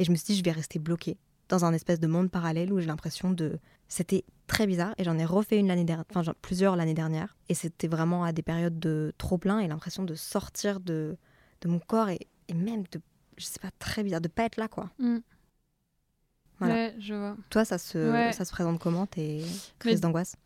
[0.00, 1.16] Et je me suis dit, je vais rester bloquée
[1.48, 3.58] dans un espèce de monde parallèle où j'ai l'impression de...
[3.88, 7.36] C'était très bizarre et j'en ai refait une l'année dernière, enfin plusieurs l'année dernière.
[7.48, 11.16] Et c'était vraiment à des périodes de trop plein et l'impression de sortir de,
[11.60, 13.00] de mon corps et, même de,
[13.36, 14.90] je sais pas, très bizarre, de pas être là quoi.
[14.98, 15.18] Mm.
[16.60, 17.36] Ouais, je vois.
[17.50, 19.44] Toi, ça se, ça se présente comment tes
[19.78, 20.36] crises d'angoisse?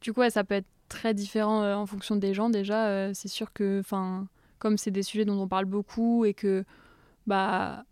[0.00, 2.88] Du coup, ça peut être très différent euh, en fonction des gens déjà.
[2.88, 4.26] Euh, c'est sûr que, enfin,
[4.58, 6.64] comme c'est des sujets dont on parle beaucoup et que,
[7.26, 7.84] bah,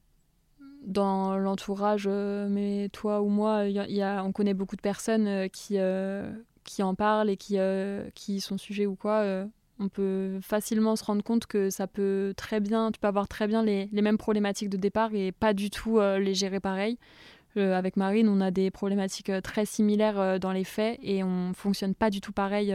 [0.88, 5.48] dans l'entourage, euh, mais toi ou moi, y a, on connaît beaucoup de personnes euh,
[5.48, 6.32] qui, euh,
[6.64, 7.58] qui en parlent et qui,
[8.14, 9.24] qui sont sujets ou quoi.
[9.78, 13.46] on peut facilement se rendre compte que ça peut très bien, tu peux avoir très
[13.46, 16.98] bien les, les mêmes problématiques de départ et pas du tout les gérer pareil.
[17.56, 22.10] avec Marine, on a des problématiques très similaires dans les faits et on fonctionne pas
[22.10, 22.74] du tout pareil,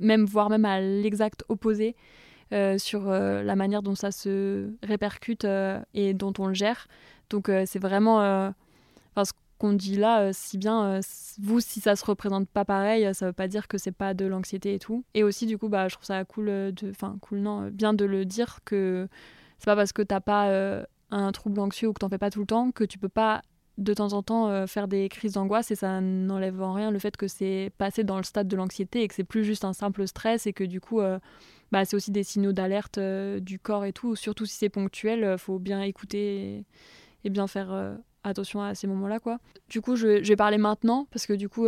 [0.00, 1.94] même voire même à l'exact opposé.
[2.78, 5.46] sur la manière dont ça se répercute
[5.94, 6.88] et dont on le gère.
[7.32, 8.50] Donc euh, c'est vraiment euh,
[9.16, 11.00] ce qu'on dit là, euh, si bien
[11.40, 14.26] vous, si ça se représente pas pareil, ça veut pas dire que c'est pas de
[14.26, 15.04] l'anxiété et tout.
[15.14, 18.04] Et aussi, du coup, bah, je trouve ça cool, de, enfin cool, non, bien de
[18.04, 19.08] le dire que
[19.58, 22.40] c'est pas parce que t'as pas un trouble anxieux ou que t'en fais pas tout
[22.40, 23.42] le temps que tu peux pas
[23.78, 27.16] de temps en temps faire des crises d'angoisse et ça n'enlève en rien le fait
[27.16, 30.06] que c'est passé dans le stade de l'anxiété et que c'est plus juste un simple
[30.06, 31.00] stress et que du coup
[31.70, 35.58] bah, c'est aussi des signaux d'alerte du corps et tout surtout si c'est ponctuel faut
[35.58, 36.64] bien écouter
[37.24, 41.06] et, bien faire attention à ces moments-là quoi du coup je, je, vais parler maintenant
[41.10, 41.66] parce que du coup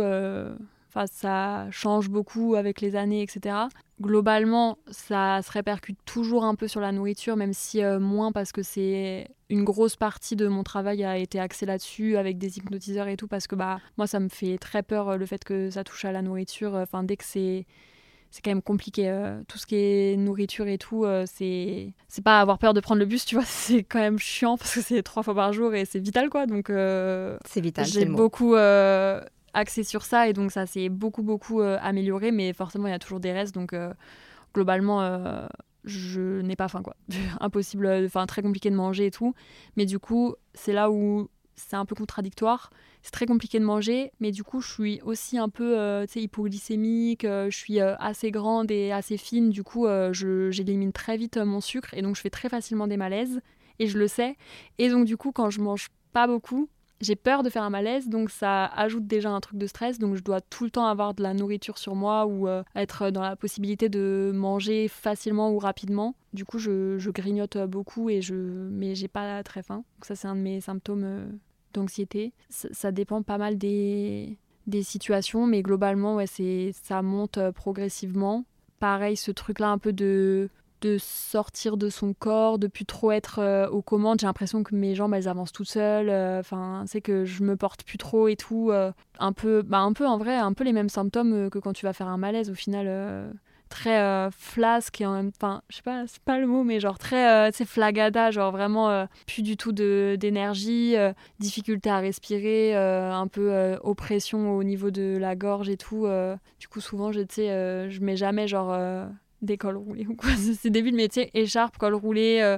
[1.05, 3.55] ça change beaucoup avec les années, etc.
[4.01, 8.51] Globalement, ça se répercute toujours un peu sur la nourriture, même si euh, moins parce
[8.51, 13.07] que c'est une grosse partie de mon travail a été axée là-dessus avec des hypnotiseurs
[13.07, 15.69] et tout, parce que bah moi ça me fait très peur euh, le fait que
[15.69, 16.73] ça touche à la nourriture.
[16.75, 17.65] Enfin dès que c'est
[18.35, 19.09] c'est quand même compliqué.
[19.09, 22.99] Euh, tout ce qui est nourriture et tout, c'est c'est pas avoir peur de prendre
[22.99, 23.45] le bus, tu vois.
[23.47, 26.45] C'est quand même chiant parce que c'est trois fois par jour et c'est vital, quoi.
[26.45, 27.85] Donc c'est vital.
[27.85, 28.55] J'ai beaucoup
[29.55, 32.93] axé sur ça et donc ça s'est beaucoup beaucoup euh, amélioré mais forcément il y
[32.93, 33.93] a toujours des restes donc euh,
[34.53, 35.47] globalement euh,
[35.85, 36.95] je n'ai pas faim quoi
[37.39, 39.33] impossible enfin très compliqué de manger et tout
[39.77, 42.69] mais du coup c'est là où c'est un peu contradictoire
[43.05, 47.55] c'est très compliqué de manger mais du coup je suis aussi un peu hypoglycémique je
[47.55, 52.15] suis assez grande et assez fine du coup j'élimine très vite mon sucre et donc
[52.15, 53.41] je fais très facilement des malaises
[53.79, 54.37] et je le sais
[54.79, 56.67] et donc du coup quand je mange pas beaucoup
[57.01, 59.99] j'ai peur de faire un malaise, donc ça ajoute déjà un truc de stress.
[59.99, 63.09] Donc je dois tout le temps avoir de la nourriture sur moi ou euh, être
[63.11, 66.15] dans la possibilité de manger facilement ou rapidement.
[66.33, 69.83] Du coup, je, grignote beaucoup et je, mais j'ai pas très faim.
[69.97, 71.27] Donc ça, c'est un de mes symptômes euh,
[71.75, 72.33] d'anxiété.
[72.49, 78.45] Ça, dépend pas mal des, des situations, mais globalement, ouais, c'est ça monte euh, progressivement.
[78.79, 80.49] Pareil, ce truc-là un peu de
[80.81, 84.19] de sortir de son corps, de plus trop être euh, aux commandes.
[84.19, 86.09] J'ai l'impression que mes jambes elles avancent toutes seules.
[86.09, 88.71] Euh, enfin, c'est que je me porte plus trop et tout.
[89.19, 91.85] Un peu, bah un peu en vrai, un peu les mêmes symptômes que quand tu
[91.85, 93.33] vas faire un malaise au final.
[93.69, 96.97] Très flasque et en même temps, je sais pas, c'est pas le mot, mais genre
[96.97, 100.95] très, c'est flagada, genre vraiment plus du tout d'énergie,
[101.39, 106.07] difficulté à respirer, un peu oppression au niveau de la gorge et tout.
[106.59, 108.75] du coup, souvent, je, je mets jamais genre
[109.41, 110.29] des cols roulés ou quoi.
[110.59, 112.57] C'est début de métier, écharpe, col roulé, euh,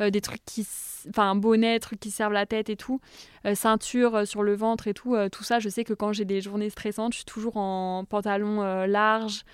[0.00, 0.66] euh, des trucs qui.
[1.08, 3.00] Enfin, bonnet, trucs qui servent la tête et tout.
[3.44, 5.16] Euh, ceinture sur le ventre et tout.
[5.30, 8.86] tout ça, je sais que quand j'ai des journées stressantes, je suis toujours en pantalon
[8.86, 9.44] large,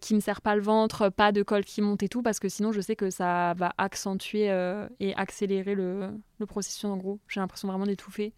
[0.00, 2.48] qui me serre pas le ventre, pas de col qui monte et tout, parce que
[2.48, 4.46] sinon, je sais que ça va accentuer
[4.98, 6.08] et accélérer le,
[6.38, 7.18] le processus en gros.
[7.28, 8.32] J'ai l'impression vraiment d'étouffer.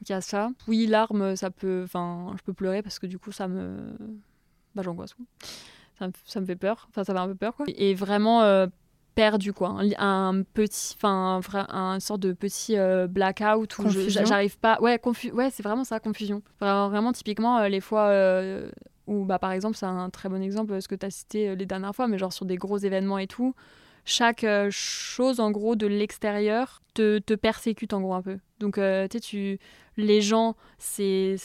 [0.00, 0.50] Donc il y a ça.
[0.66, 1.82] Oui, l'arme, ça peut.
[1.84, 3.96] Enfin, je peux pleurer parce que du coup, ça me.
[4.74, 5.14] Bah, j'angoisse
[5.98, 6.86] ça me, fait peur.
[6.88, 7.66] Enfin, ça fait un peu peur, quoi.
[7.68, 8.66] Et vraiment euh,
[9.14, 9.76] perdu, quoi.
[9.98, 14.78] Un, petit, enfin, un, sorte de petit euh, blackout où j'arrive pas.
[14.80, 15.30] Ouais, confu...
[15.32, 16.42] ouais c'est vraiment ça, confusion.
[16.60, 18.10] Vraiment, vraiment typiquement, euh, les fois
[19.06, 21.66] où, bah, par exemple, c'est un très bon exemple, ce que tu as cité les
[21.66, 23.54] dernières fois, mais genre sur des gros événements et tout
[24.04, 28.38] chaque chose en gros de l'extérieur te, te, persécute en gros un peu.
[28.58, 29.58] Donc tu tu
[29.96, 31.36] les gens c'est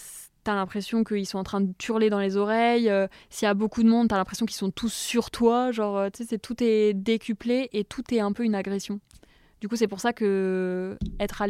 [0.47, 2.89] t'as l'impression qu'ils sont en train de turler dans les oreilles.
[2.89, 5.73] Euh, s'il y a beaucoup de monde, t'as l'impression qu'ils sont tous sur toi.
[5.73, 9.01] Genre, euh, tu sais, tout est décuplé et tout est un peu une agression.
[9.59, 11.47] Du coup, c'est pour ça que être à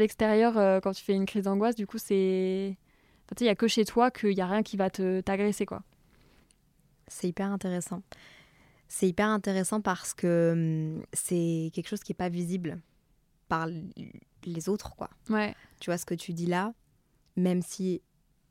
[0.00, 2.76] l'extérieur euh, quand tu fais une crise d'angoisse, du coup, c'est.
[3.28, 5.64] Tu sais, il n'y a que chez toi qu'il n'y a rien qui va t'agresser,
[5.64, 5.84] quoi.
[7.06, 8.02] C'est hyper intéressant.
[8.88, 12.80] C'est hyper intéressant parce que hum, c'est quelque chose qui n'est pas visible
[13.46, 13.68] par
[14.44, 15.08] les autres, quoi.
[15.30, 15.54] Ouais.
[15.78, 16.74] Tu vois ce que tu dis là?
[17.36, 18.02] Même si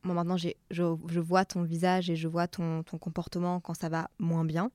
[0.03, 3.89] moi maintenant je, je, vois ton visage et je vois ton, ton, comportement quand ça
[3.89, 4.71] va moins bien,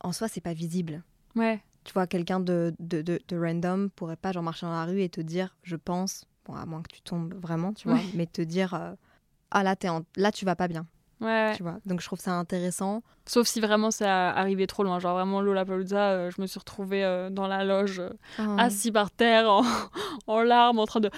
[0.00, 1.02] en soi c'est pas visible.
[1.36, 1.62] Ouais.
[1.84, 5.02] Tu vois, quelqu'un de, de, de, de, random pourrait pas genre marcher dans la rue
[5.02, 8.26] et te dire, je pense, bon à moins que tu tombes vraiment, tu vois, mais
[8.26, 8.94] te dire, euh,
[9.50, 10.86] ah là, es là tu vas pas bien.
[11.20, 11.54] Ouais.
[11.56, 13.02] Tu vois, donc je trouve ça intéressant.
[13.26, 14.98] Sauf si vraiment ça arrivait trop loin.
[14.98, 18.56] Genre vraiment Lollapalooza, euh, je me suis retrouvée euh, dans la loge, euh, oh.
[18.58, 19.64] assis par terre, en,
[20.26, 21.10] en, larmes, en train de,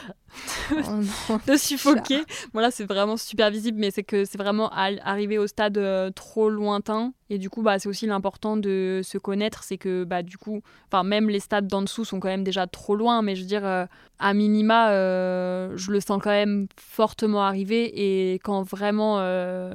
[0.71, 2.23] oh de suffoquer.
[2.53, 5.81] Voilà, c'est vraiment super visible, mais c'est que c'est vraiment arrivé au stade
[6.15, 7.13] trop lointain.
[7.29, 10.61] Et du coup, bah, c'est aussi l'important de se connaître, c'est que bah, du coup,
[10.87, 13.49] enfin même les stades d'en dessous sont quand même déjà trop loin, mais je veux
[13.49, 18.31] dire, à minima, je le sens quand même fortement arriver.
[18.31, 19.19] Et quand vraiment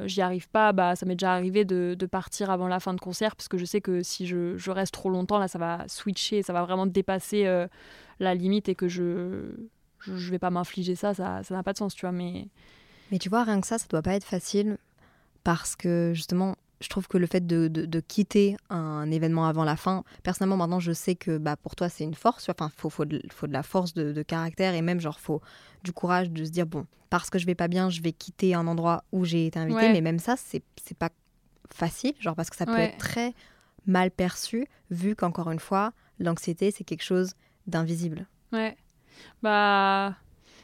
[0.08, 3.00] j'y arrive pas, bah, ça m'est déjà arrivé de, de partir avant la fin de
[3.00, 6.44] concert parce que je sais que si je, reste trop longtemps, là, ça va switcher,
[6.44, 7.68] ça va vraiment dépasser euh,
[8.20, 9.52] la limite et que je,
[10.00, 12.12] je, vais pas m'infliger ça, ça n'a pas de sens, tu vois.
[12.12, 12.48] Mais...
[13.12, 14.78] mais tu vois, rien que ça, ça doit pas être facile
[15.44, 19.76] parce que justement, je trouve que le fait de, de, quitter un événement avant la
[19.76, 22.50] fin, personnellement, maintenant, je sais que bah, pour toi, c'est une force.
[22.50, 25.42] Enfin, faut, faut, de, faut de la force de, caractère et même, genre, faut
[25.84, 28.56] du courage de se dire, bon, parce que je vais pas bien, je vais quitter
[28.56, 29.92] un endroit où j'ai été invité.
[29.92, 30.64] Mais même ça, c'est
[30.98, 31.10] pas
[31.74, 33.34] facile, genre parce que ça peut être très
[33.86, 37.34] mal perçu, vu qu'encore une fois, l'anxiété, c'est quelque chose
[37.68, 38.28] d'invisible.
[38.52, 38.78] Ouais.
[39.42, 40.16] Bah,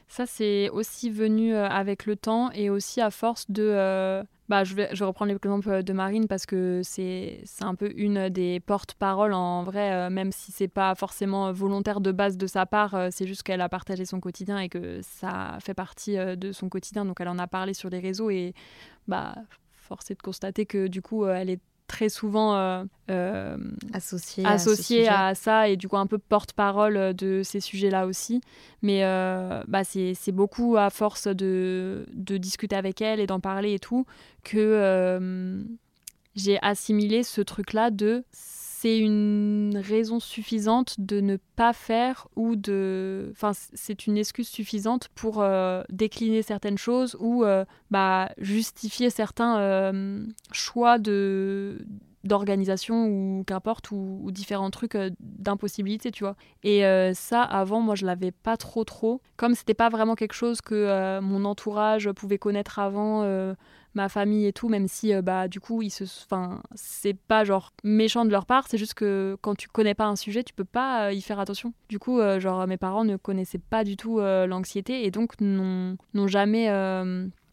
[0.08, 3.64] ça, c'est aussi venu euh, avec le temps et aussi à force de.
[3.64, 7.76] euh, bah, je, vais, je vais reprendre l'exemple de Marine parce que c'est c'est un
[7.76, 12.38] peu une des porte-paroles en vrai, euh, même si c'est pas forcément volontaire de base
[12.38, 15.74] de sa part, euh, c'est juste qu'elle a partagé son quotidien et que ça fait
[15.74, 18.54] partie euh, de son quotidien, donc elle en a parlé sur les réseaux et
[19.08, 19.36] bah,
[19.88, 23.58] force est de constater que du coup, euh, elle est très souvent euh, euh,
[23.94, 28.42] à associée à, ça et du coup un peu porte-parole de ces sujets-là aussi.
[28.82, 33.40] Mais euh, bah, c'est c'est beaucoup à force de, de discuter avec elle et d'en
[33.40, 34.06] parler et tout
[34.44, 35.64] que euh,
[36.36, 38.24] j'ai assimilé ce truc-là de
[38.88, 43.30] c'est une raison suffisante de ne pas faire ou de...
[43.34, 49.60] Enfin, c'est une excuse suffisante pour euh, décliner certaines choses ou euh, bah, justifier certains
[49.60, 51.86] euh, choix de
[52.24, 56.36] d'organisation ou qu'importe ou, ou différents trucs d'impossibilité tu vois.
[56.62, 56.82] Et
[57.14, 59.22] ça avant moi je l'avais pas trop trop.
[59.38, 63.24] Comme c'était pas vraiment quelque chose que mon entourage pouvait connaître avant
[63.98, 67.44] ma famille et tout même si euh, bah du coup ils se enfin c'est pas
[67.44, 70.54] genre méchant de leur part c'est juste que quand tu connais pas un sujet tu
[70.54, 73.84] peux pas euh, y faire attention du coup euh, genre mes parents ne connaissaient pas
[73.84, 76.70] du tout l'anxiété et donc n'ont jamais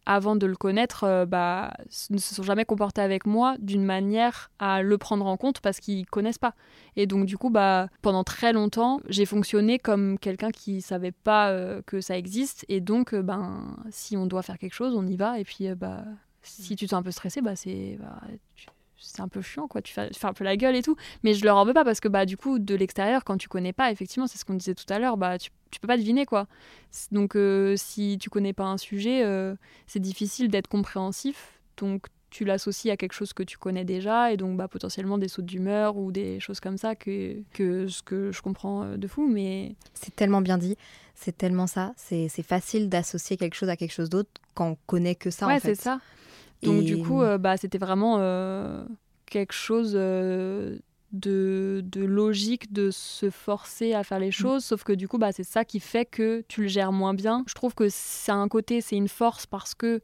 [0.06, 1.72] avant de le connaître, bah,
[2.10, 5.80] ne se sont jamais comportés avec moi d'une manière à le prendre en compte parce
[5.80, 6.54] qu'ils connaissent pas.
[6.96, 11.54] Et donc du coup, bah, pendant très longtemps, j'ai fonctionné comme quelqu'un qui savait pas
[11.86, 12.66] que ça existe.
[12.68, 15.38] Et donc, ben, si on doit faire quelque chose, on y va.
[15.38, 16.04] Et puis, bah,
[16.44, 18.20] si tu te sens un peu stressé, bah, c'est bah,
[18.54, 18.66] tu-
[18.96, 19.82] c'est un peu chiant, quoi.
[19.82, 20.96] Tu fais, tu fais un peu la gueule et tout.
[21.24, 23.48] Mais je leur en veux pas parce que bah, du coup, de l'extérieur, quand tu
[23.48, 25.96] connais pas, effectivement, c'est ce qu'on disait tout à l'heure, bah, tu, tu peux pas
[25.98, 26.46] deviner, quoi.
[27.12, 31.58] Donc, euh, si tu connais pas un sujet, euh, c'est difficile d'être compréhensif.
[31.76, 35.28] Donc, tu l'associes à quelque chose que tu connais déjà et donc bah, potentiellement des
[35.28, 39.06] sautes d'humeur ou des choses comme ça que, que ce que je comprends euh, de
[39.06, 39.28] fou.
[39.28, 40.76] Mais C'est tellement bien dit,
[41.14, 41.92] c'est tellement ça.
[41.96, 45.46] C'est c'est facile d'associer quelque chose à quelque chose d'autre quand on connaît que ça
[45.46, 45.76] ouais, en fait.
[45.76, 46.00] c'est ça.
[46.64, 48.84] Donc, Et- du coup, euh, bah, c'était vraiment euh,
[49.26, 50.78] quelque chose euh,
[51.12, 54.64] de, de logique de se forcer à faire les choses.
[54.64, 57.44] Sauf que du coup, bah, c'est ça qui fait que tu le gères moins bien.
[57.46, 60.00] Je trouve que c'est un côté, c'est une force parce que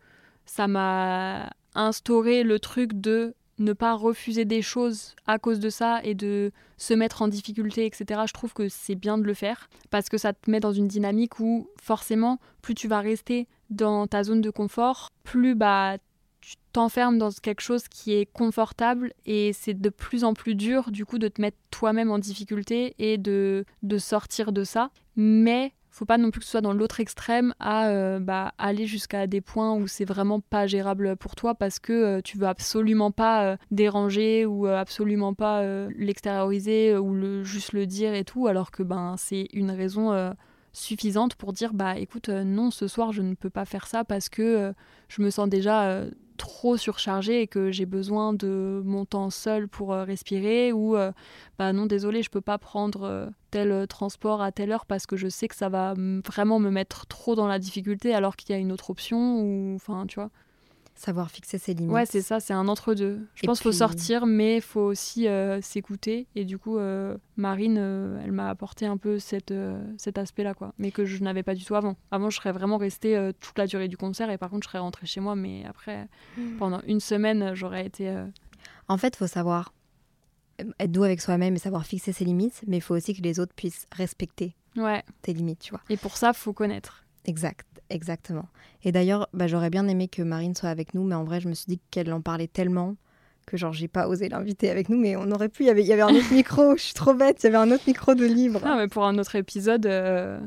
[0.47, 6.01] ça m'a instauré le truc de ne pas refuser des choses à cause de ça
[6.03, 8.23] et de se mettre en difficulté, etc.
[8.27, 10.89] Je trouve que c'est bien de le faire parce que ça te met dans une
[10.89, 15.97] dynamique où forcément, plus tu vas rester dans ta zone de confort, plus bah
[16.41, 20.91] tu t'enfermes dans quelque chose qui est confortable et c'est de plus en plus dur
[20.91, 24.91] du coup de te mettre toi-même en difficulté et de, de sortir de ça.
[25.17, 28.87] Mais faut pas non plus que ce soit dans l'autre extrême à euh, bah, aller
[28.87, 32.47] jusqu'à des points où c'est vraiment pas gérable pour toi parce que euh, tu veux
[32.47, 35.63] absolument pas euh, déranger ou euh, absolument pas
[35.97, 40.35] l'extérioriser ou le, juste le dire et tout alors que ben c'est une raison
[40.73, 44.29] suffisante pour dire bah écoute non ce soir je ne peux pas faire ça parce
[44.29, 44.73] que
[45.09, 46.05] je me sens déjà
[46.41, 51.13] trop surchargée et que j'ai besoin de mon temps seul pour euh, respirer ou euh,
[51.59, 55.17] bah non désolé je peux pas prendre euh, tel transport à telle heure parce que
[55.17, 55.93] je sais que ça va
[56.27, 59.75] vraiment me mettre trop dans la difficulté alors qu'il y a une autre option ou
[59.75, 60.31] enfin tu vois
[61.01, 61.95] Savoir fixer ses limites.
[61.95, 64.61] ouais c'est ça c'est un entre deux je Et pense qu'il faut sortir mais il
[64.61, 66.27] faut aussi euh, s'écouter.
[66.35, 69.55] Et du coup euh, Marine euh, elle m'a apporté un peu cette,
[69.97, 70.75] cet aspect là quoi.
[70.77, 71.97] Mais que je n'avais pas du tout avant.
[72.11, 74.29] Avant je serais vraiment restée toute la durée du concert.
[74.29, 76.07] Et par contre je serais rentrée chez moi mais après
[76.59, 78.15] pendant une semaine j'aurais été
[78.89, 79.73] En fait, il faut savoir
[80.79, 83.41] être doux avec soi-même et savoir fixer ses limites, mais il faut aussi que les
[83.41, 85.03] autres puissent respecter ouais.
[85.23, 85.81] tes limites, tu vois.
[85.89, 88.47] et pour ça faut connaître Exact, exactement.
[88.83, 91.49] Et d'ailleurs, bah, j'aurais bien aimé que Marine soit avec nous, mais en vrai, je
[91.49, 92.97] me suis dit qu'elle en parlait tellement
[93.47, 95.65] que genre j'ai pas osé l'inviter avec nous, mais on aurait pu.
[95.65, 96.77] Il y avait, il y avait un autre micro.
[96.77, 97.43] Je suis trop bête.
[97.43, 98.61] Il y avait un autre micro de libre.
[98.65, 100.39] Ah, mais pour un autre épisode, euh,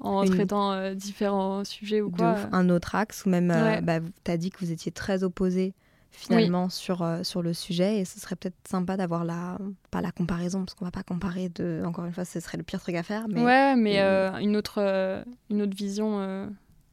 [0.00, 2.32] en Une- traitant euh, différents sujets ou de quoi.
[2.34, 2.46] ouf.
[2.52, 3.80] Un autre axe ou même, euh, Ouais.
[3.80, 5.74] bah, tu as dit que vous étiez très opposés
[6.10, 9.58] finalement sur, euh, sur le sujet et ce serait peut-être sympa d'avoir la
[9.90, 12.64] pas la comparaison parce qu'on va pas comparer de encore une fois ce serait le
[12.64, 16.18] pire truc à faire mais Ouais, mais euh, une, autre, euh, une autre vision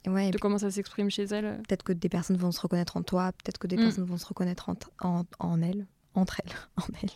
[0.08, 1.58] ouais, de comment ça s'exprime chez elle.
[1.68, 3.82] peut-être que des personnes vont se reconnaître en toi, peut-être que des Mm.
[3.84, 7.10] personnes vont se reconnaître en, en, en elles, entre elles, en elles.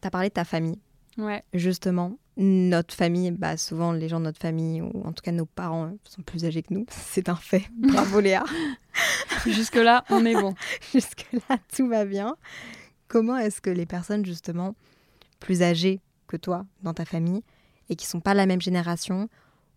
[0.00, 0.78] T'as parlé de ta famille,
[1.16, 2.16] Ouais, justement.
[2.40, 5.86] Notre famille, bah souvent les gens de notre famille, ou en tout cas nos parents,
[5.86, 6.86] euh, sont plus âgés que nous.
[6.90, 7.64] C'est un fait.
[7.76, 8.44] Bravo Léa.
[9.44, 10.54] jusque-là, on est bon.
[10.92, 12.36] Jusque-là, tout va bien.
[13.08, 14.76] Comment est-ce que les personnes, justement,
[15.40, 17.42] plus âgées que toi dans ta famille
[17.88, 19.28] et qui sont pas la même génération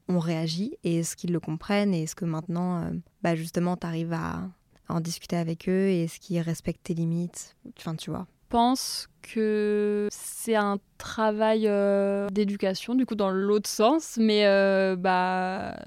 [0.08, 2.92] ont réagi et est-ce qu'ils le comprennent et est-ce que maintenant, euh,
[3.24, 4.50] bah justement, tu arrives à,
[4.88, 7.56] à en discuter avec eux et est-ce qu'ils respectent tes limites?
[7.78, 8.28] Enfin, tu vois.
[8.52, 14.18] Pense que c'est un travail euh, d'éducation, du coup, dans l'autre sens.
[14.20, 15.78] Mais euh, bah,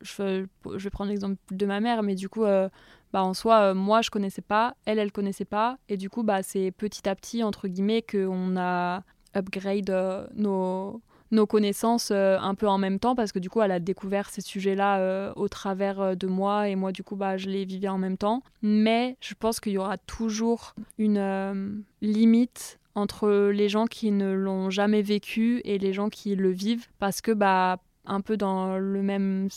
[0.00, 2.68] je, vais prendre l'exemple de ma mère, mais du coup, euh,
[3.12, 5.76] bah, en soi, moi, je connaissais pas, elle, elle connaissait pas.
[5.88, 9.02] Et du coup, bah, c'est petit à petit, entre guillemets, qu'on a
[9.36, 9.90] upgrade
[10.34, 11.02] nos
[11.34, 14.30] nos connaissances euh, un peu en même temps parce que du coup elle a découvert
[14.30, 17.64] ces sujets-là euh, au travers euh, de moi et moi du coup bah je les
[17.64, 18.42] vivais en même temps.
[18.62, 24.70] Mais je pense qu'il y aura toujours une limite entre les gens qui ne l'ont
[24.70, 29.02] jamais vécu et les gens qui le vivent parce que bah un peu dans le
[29.02, 29.48] même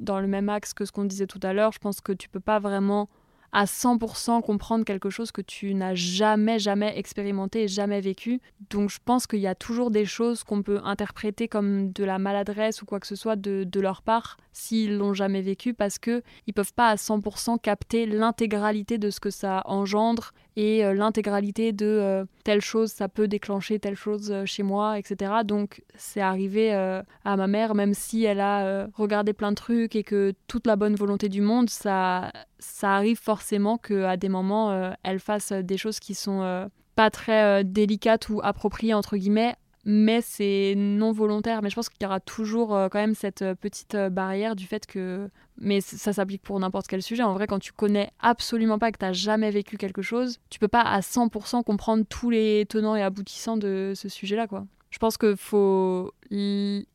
[0.00, 2.28] dans le même axe que ce qu'on disait tout à l'heure je pense que tu
[2.28, 3.08] peux pas vraiment
[3.54, 8.40] à 100% comprendre quelque chose que tu n'as jamais, jamais expérimenté et jamais vécu.
[8.68, 12.18] Donc je pense qu'il y a toujours des choses qu'on peut interpréter comme de la
[12.18, 15.98] maladresse ou quoi que ce soit de, de leur part s'ils l'ont jamais vécu parce
[15.98, 20.94] que ils peuvent pas à 100% capter l'intégralité de ce que ça engendre et euh,
[20.94, 25.82] l'intégralité de euh, telle chose ça peut déclencher telle chose euh, chez moi etc donc
[25.96, 30.32] c'est arrivé à ma mère même si elle a regardé plein de trucs et que
[30.46, 35.18] toute la bonne volonté du monde ça ça arrive forcément que à des moments elle
[35.18, 41.12] fasse des choses qui sont pas très délicates ou appropriées entre guillemets mais c'est non
[41.12, 41.62] volontaire.
[41.62, 45.28] Mais je pense qu'il y aura toujours quand même cette petite barrière du fait que
[45.58, 47.22] mais ça s'applique pour n'importe quel sujet.
[47.22, 50.58] En vrai, quand tu connais absolument pas, que tu n'as jamais vécu quelque chose, tu
[50.58, 54.46] peux pas à 100% comprendre tous les tenants et aboutissants de ce sujet-là.
[54.46, 54.66] quoi.
[54.90, 56.12] Je pense qu'il faut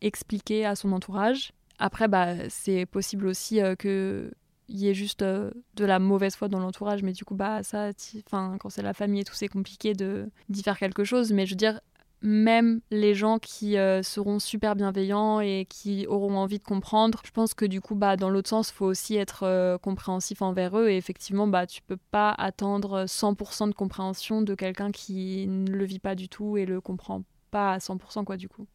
[0.02, 1.52] expliquer à son entourage.
[1.80, 4.32] Après, bah, c'est possible aussi euh, qu'il
[4.70, 7.92] y ait juste euh, de la mauvaise foi dans l'entourage, mais du coup, bah, ça,
[8.32, 11.32] quand c'est la famille et tout, c'est compliqué d'y faire quelque chose.
[11.32, 11.80] Mais je veux dire,
[12.22, 17.32] même les gens qui euh, seront super bienveillants et qui auront envie de comprendre, je
[17.32, 20.78] pense que du coup, bah, dans l'autre sens, il faut aussi être euh, compréhensif envers
[20.78, 20.90] eux.
[20.90, 25.86] Et effectivement, bah, tu peux pas attendre 100% de compréhension de quelqu'un qui ne le
[25.86, 28.68] vit pas du tout et le comprend pas à 100%, quoi, du coup.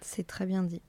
[0.00, 0.82] C'est très bien dit.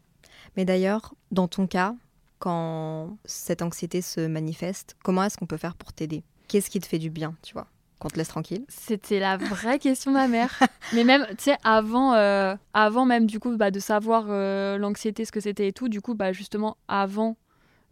[0.55, 1.95] Mais d'ailleurs, dans ton cas,
[2.39, 6.23] quand cette anxiété se manifeste, comment est-ce qu'on peut faire pour t'aider?
[6.47, 7.67] Qu'est-ce qui te fait du bien, tu vois?
[7.99, 10.59] Qu'on te laisse tranquille C'était la vraie question de ma mère.
[10.93, 15.25] Mais même, tu sais, avant, euh, avant même du coup bah, de savoir euh, l'anxiété,
[15.25, 17.37] ce que c'était et tout, du coup, bah, justement, avant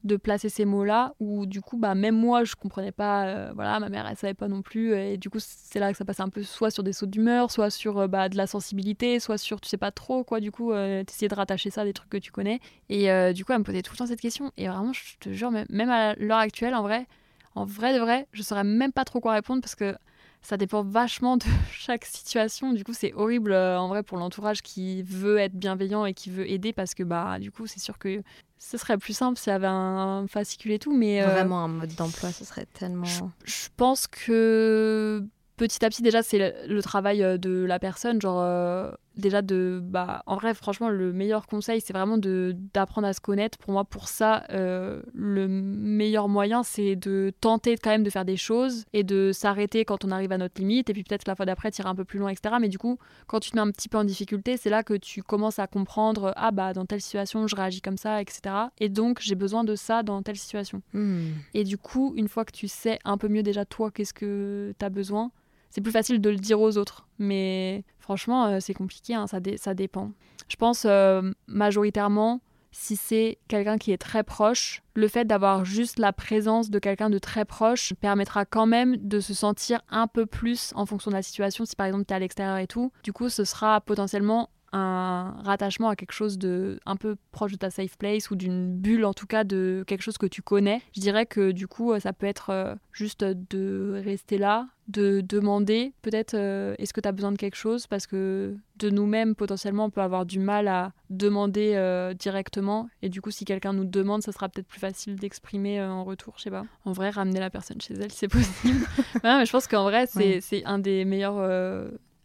[0.03, 3.79] de placer ces mots-là, où du coup, bah, même moi, je comprenais pas, euh, voilà,
[3.79, 6.21] ma mère, elle savait pas non plus, et du coup, c'est là que ça passait
[6.21, 9.67] un peu soit sur des sauts d'humeur, soit sur de la sensibilité, soit sur, tu
[9.67, 12.31] sais pas trop, quoi, du coup, t'essayais de rattacher ça à des trucs que tu
[12.31, 12.59] connais.
[12.87, 15.31] Et du coup, elle me posait tout le temps cette question, et vraiment, je te
[15.31, 17.07] jure, même à l'heure actuelle, en vrai,
[17.55, 19.95] en vrai de vrai, je saurais même pas trop quoi répondre parce que
[20.41, 22.73] ça dépend vachement de chaque situation.
[22.73, 26.29] Du coup, c'est horrible euh, en vrai pour l'entourage qui veut être bienveillant et qui
[26.29, 28.21] veut aider parce que bah du coup, c'est sûr que
[28.57, 31.67] ce serait plus simple s'il y avait un fascicule et tout, mais euh, vraiment un
[31.67, 33.05] mode d'emploi, ce serait tellement.
[33.43, 35.23] je pense que
[35.57, 39.79] petit à petit déjà c'est le, travail euh, de la personne genre euh, déjà de
[39.83, 43.57] bah en vrai franchement le meilleur conseil c'est vraiment de d'apprendre à se connaître.
[43.57, 48.25] Pour moi pour ça euh, le meilleur moyen c'est de tenter quand même de faire
[48.25, 50.89] des choses et de s'arrêter quand on arrive à notre limite.
[50.89, 52.97] Et puis peut-être la fois d'après tirer un peu plus loin etc mais du coup
[53.27, 55.67] quand tu te mets un petit peu en difficulté c'est là que tu commences à
[55.67, 59.63] comprendre ah bah dans telle situation je réagis comme ça etc et donc j'ai besoin
[59.63, 60.81] de ça dans telle situation.
[60.93, 61.29] Hmm.
[61.53, 64.73] et du coup une fois que tu sais un peu mieux déjà toi qu'est-ce que
[64.77, 65.31] tu as besoin
[65.75, 67.05] c'est plus facile de le dire aux autres.
[67.19, 70.11] Mais franchement, euh, c'est compliqué, hein, ça, dépend.
[70.47, 72.39] Je pense euh, majoritairement,
[72.71, 77.09] si c'est quelqu'un qui est très proche, le fait d'avoir juste la présence de quelqu'un
[77.09, 81.15] de très proche permettra quand même de se sentir un peu plus en fonction de
[81.17, 81.65] la situation.
[81.65, 85.41] Si par exemple tu es à l'extérieur et tout, du coup ce sera potentiellement un
[85.43, 89.05] rattachement à quelque chose de un peu proche de ta safe place ou d'une bulle
[89.05, 90.81] en tout cas de quelque chose que tu connais.
[90.93, 95.93] Je dirais que du coup ça peut être euh, juste de rester là, de demander
[96.01, 97.87] peut-être euh, est-ce que tu as besoin de quelque chose?
[97.87, 102.89] Parce que de nous-mêmes potentiellement on peut avoir du mal à demander euh, directement.
[103.01, 106.33] Et du coup si quelqu'un nous demande ça sera peut-être plus facile d'exprimer en retour
[106.37, 106.65] je sais pas.
[106.83, 108.85] En vrai ramener la personne chez elle c'est possible.
[109.23, 111.39] Mais je pense qu'en vrai c'est un des meilleurs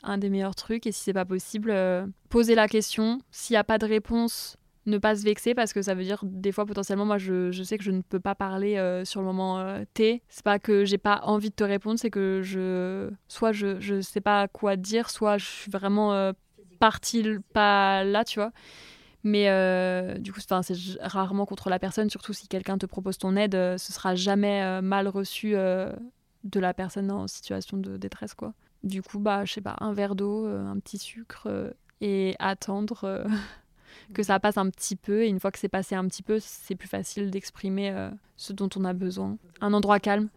[0.03, 0.87] un des meilleurs trucs.
[0.87, 3.21] Et si c'est pas possible, euh, poser la question.
[3.31, 4.57] S'il n'y a pas de réponse,
[4.87, 7.77] ne pas se vexer parce que ça veut dire des fois potentiellement moi je, sais
[7.77, 10.23] que je ne peux pas parler euh, sur le moment euh, T.
[10.29, 14.01] C'est pas que j'ai pas envie de te répondre, c'est que je soit je je
[14.01, 16.33] sais pas quoi dire, soit je suis vraiment
[16.79, 17.23] partie
[17.53, 18.53] pas là, tu vois.
[19.23, 19.51] Mais
[20.19, 20.55] du coup, c'est
[21.03, 25.09] rarement contre la personne, surtout si quelqu'un te propose ton aide, ce sera jamais mal
[25.09, 25.55] reçu
[26.45, 28.55] de la personne en situation de détresse, quoi.
[28.83, 31.71] Du coup, bah, je sais pas, un verre d'eau, euh, un petit sucre euh,
[32.01, 33.25] et attendre euh,
[34.15, 35.25] que ça passe un petit peu.
[35.25, 38.69] Et une fois que c'est passé un petit peu, c'est plus facile d'exprimer ce dont
[38.77, 39.37] on a besoin.
[39.61, 40.29] Un endroit calme.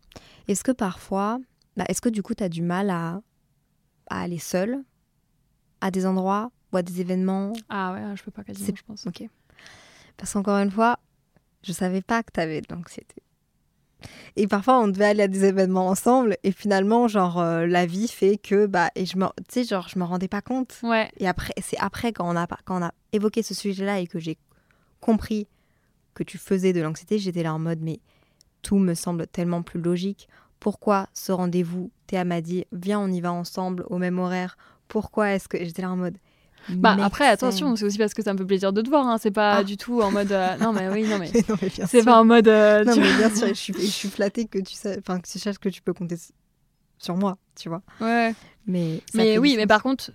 [0.47, 1.39] Est-ce que parfois,
[1.78, 3.22] bah, est-ce que du coup, tu as du mal à
[4.09, 4.84] à aller seule
[5.82, 7.53] à des endroits ou à des événements?
[7.70, 9.07] Ah ouais, je peux pas quasiment, je pense.
[9.07, 9.24] Ok.
[10.18, 10.99] Parce qu'encore une fois,
[11.64, 13.22] je savais pas que tu avais de l'anxiété.
[14.36, 18.08] Et parfois, on devait aller à des événements ensemble, et finalement, genre, euh, la vie
[18.08, 20.80] fait que, bah, et je me, tu sais, genre, je me rendais pas compte.
[20.84, 24.08] Ouais, Et après, c'est après quand on a, quand on a évoqué ce sujet-là et
[24.08, 24.38] que j'ai
[24.99, 25.47] compris
[26.14, 27.99] que tu faisais de l'anxiété, j'étais là en mode, mais
[28.62, 30.28] tout me semble tellement plus logique.
[30.60, 31.91] Pourquoi ce rendez-vous?
[32.08, 34.58] Théa m'a dit, viens, on y va ensemble au même horaire.
[34.88, 36.18] Pourquoi est-ce que j'étais là en mode.
[36.70, 39.07] Bah après, attention, c'est aussi parce que ça me fait plaisir de te voir.
[39.07, 39.18] Hein.
[39.18, 39.64] C'est pas Ah.
[39.64, 40.32] du tout en mode.
[40.32, 41.30] euh, Non, mais oui, non, mais.
[41.88, 42.47] C'est pas en mode.
[42.47, 45.20] euh, Non, tu mais bien sûr, je suis, je suis flattée que tu, sais, enfin,
[45.20, 46.16] que tu saches que tu peux compter
[46.97, 47.82] sur moi, tu vois.
[47.99, 48.34] Ouais.
[48.66, 50.11] Mais, Mais oui, mais par contre,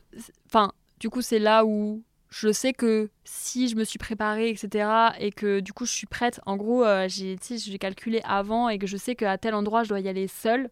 [0.46, 4.88] enfin, du coup, c'est là où je sais que si je me suis préparée, etc.,
[5.18, 6.40] et que du coup, je suis prête.
[6.46, 7.36] En gros, euh, j'ai
[7.78, 10.70] calculé avant et que je sais qu'à tel endroit, je dois y aller seule.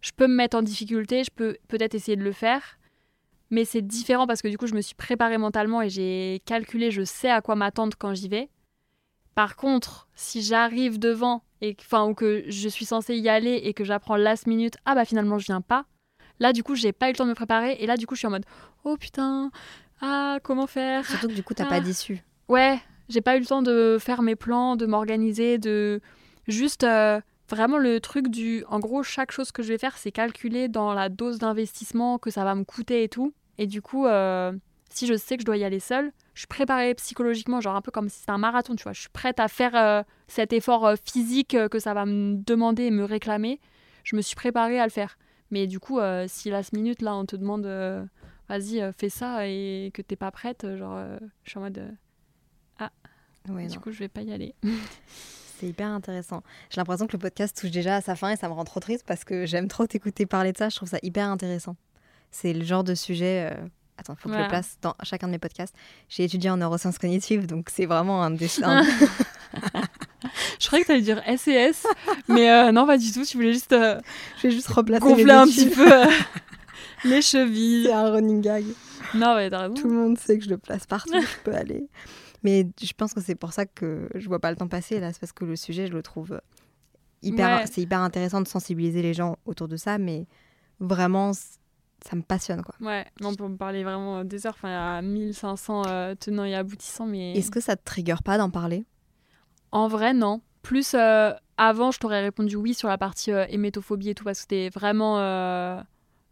[0.00, 2.78] Je peux me mettre en difficulté, je peux peut-être essayer de le faire.
[3.50, 6.90] Mais c'est différent parce que du coup, je me suis préparée mentalement et j'ai calculé,
[6.90, 8.48] je sais à quoi m'attendre quand j'y vais.
[9.34, 13.74] Par contre, si j'arrive devant et enfin ou que je suis censée y aller et
[13.74, 15.84] que j'apprends last minute, ah bah finalement je viens pas.
[16.38, 18.14] Là du coup, j'ai pas eu le temps de me préparer et là du coup,
[18.14, 18.46] je suis en mode
[18.84, 19.50] oh putain,
[20.00, 21.06] ah comment faire?
[21.06, 21.68] Surtout que du coup, t'as Ah.
[21.70, 22.22] pas d'issue.
[22.48, 22.78] Ouais,
[23.08, 26.00] j'ai pas eu le temps de faire mes plans, de m'organiser, de
[26.48, 30.12] juste euh, vraiment le truc du en gros chaque chose que je vais faire, c'est
[30.12, 33.32] calculer dans la dose d'investissement que ça va me coûter et tout.
[33.60, 34.52] Et du coup, euh,
[34.88, 37.82] si je sais que je dois y aller seule, je suis préparée psychologiquement, genre un
[37.82, 38.94] peu comme si c'était un marathon, tu vois.
[38.94, 42.84] Je suis prête à faire euh, cet effort euh, physique que ça va me demander
[42.84, 43.60] et me réclamer.
[44.02, 45.18] Je me suis préparée à le faire.
[45.50, 47.66] Mais du coup, euh, si last minute, là, on te demande,
[48.48, 50.98] vas-y, fais ça et que t'es pas prête, genre,
[51.44, 51.94] je suis en mode,
[53.48, 53.80] Ouais, du non.
[53.82, 54.54] coup, je vais pas y aller.
[55.58, 56.42] C'est hyper intéressant.
[56.70, 58.80] J'ai l'impression que le podcast touche déjà à sa fin et ça me rend trop
[58.80, 60.68] triste parce que j'aime trop t'écouter parler de ça.
[60.70, 61.76] Je trouve ça hyper intéressant.
[62.30, 63.50] C'est le genre de sujet.
[63.52, 63.66] euh,
[63.98, 65.74] Attends, faut que je le place dans chacun de mes podcasts.
[66.08, 68.48] J'ai étudié en neurosciences cognitives, donc c'est vraiment un des.
[68.62, 68.82] un-
[70.60, 71.86] Je croyais que t'allais dire SES,
[72.28, 73.24] mais euh, non, pas du tout.
[73.24, 74.00] Tu voulais juste euh,
[74.38, 76.06] Je vais juste replacer gonfler un petit peu euh,
[77.04, 77.84] les chevilles.
[77.86, 78.64] C'est un running gag.
[79.14, 79.74] Non, mais t'as raison.
[79.74, 81.88] Tout le monde sait que je le place partout où je peux aller.
[82.42, 85.12] Mais je pense que c'est pour ça que je vois pas le temps passer là.
[85.12, 86.38] C'est parce que le sujet, je le trouve euh,
[87.22, 87.60] hyper.
[87.60, 87.64] Ouais.
[87.70, 90.26] C'est hyper intéressant de sensibiliser les gens autour de ça, mais
[90.78, 91.32] vraiment,
[92.06, 92.74] ça me passionne quoi.
[92.80, 94.54] Ouais, non, on peut me parler vraiment euh, des heures.
[94.56, 97.32] Enfin, il y a 1500 euh, tenants et aboutissants, mais.
[97.32, 98.84] Est-ce que ça te trigger pas d'en parler?
[99.72, 100.40] En vrai, non.
[100.62, 104.38] Plus euh, avant, je t'aurais répondu oui sur la partie euh, hémétophobie et tout, parce
[104.38, 105.80] que c'était vraiment euh,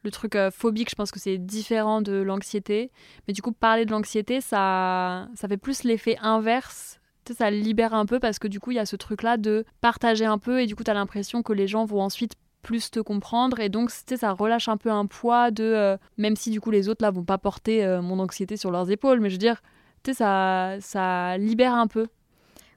[0.02, 0.90] le truc phobique.
[0.90, 2.90] Je pense que c'est différent de l'anxiété.
[3.26, 7.00] Mais du coup, parler de l'anxiété, ça, ça fait plus l'effet inverse.
[7.36, 10.24] Ça libère un peu parce que du coup, il y a ce truc-là de partager
[10.24, 12.32] un peu et du coup, tu as l'impression que les gens vont ensuite
[12.62, 15.96] plus te comprendre et donc tu sais, ça relâche un peu un poids de euh,
[16.16, 18.90] même si du coup les autres là vont pas porter euh, mon anxiété sur leurs
[18.90, 19.62] épaules mais je veux dire
[20.02, 22.06] tu sais ça ça libère un peu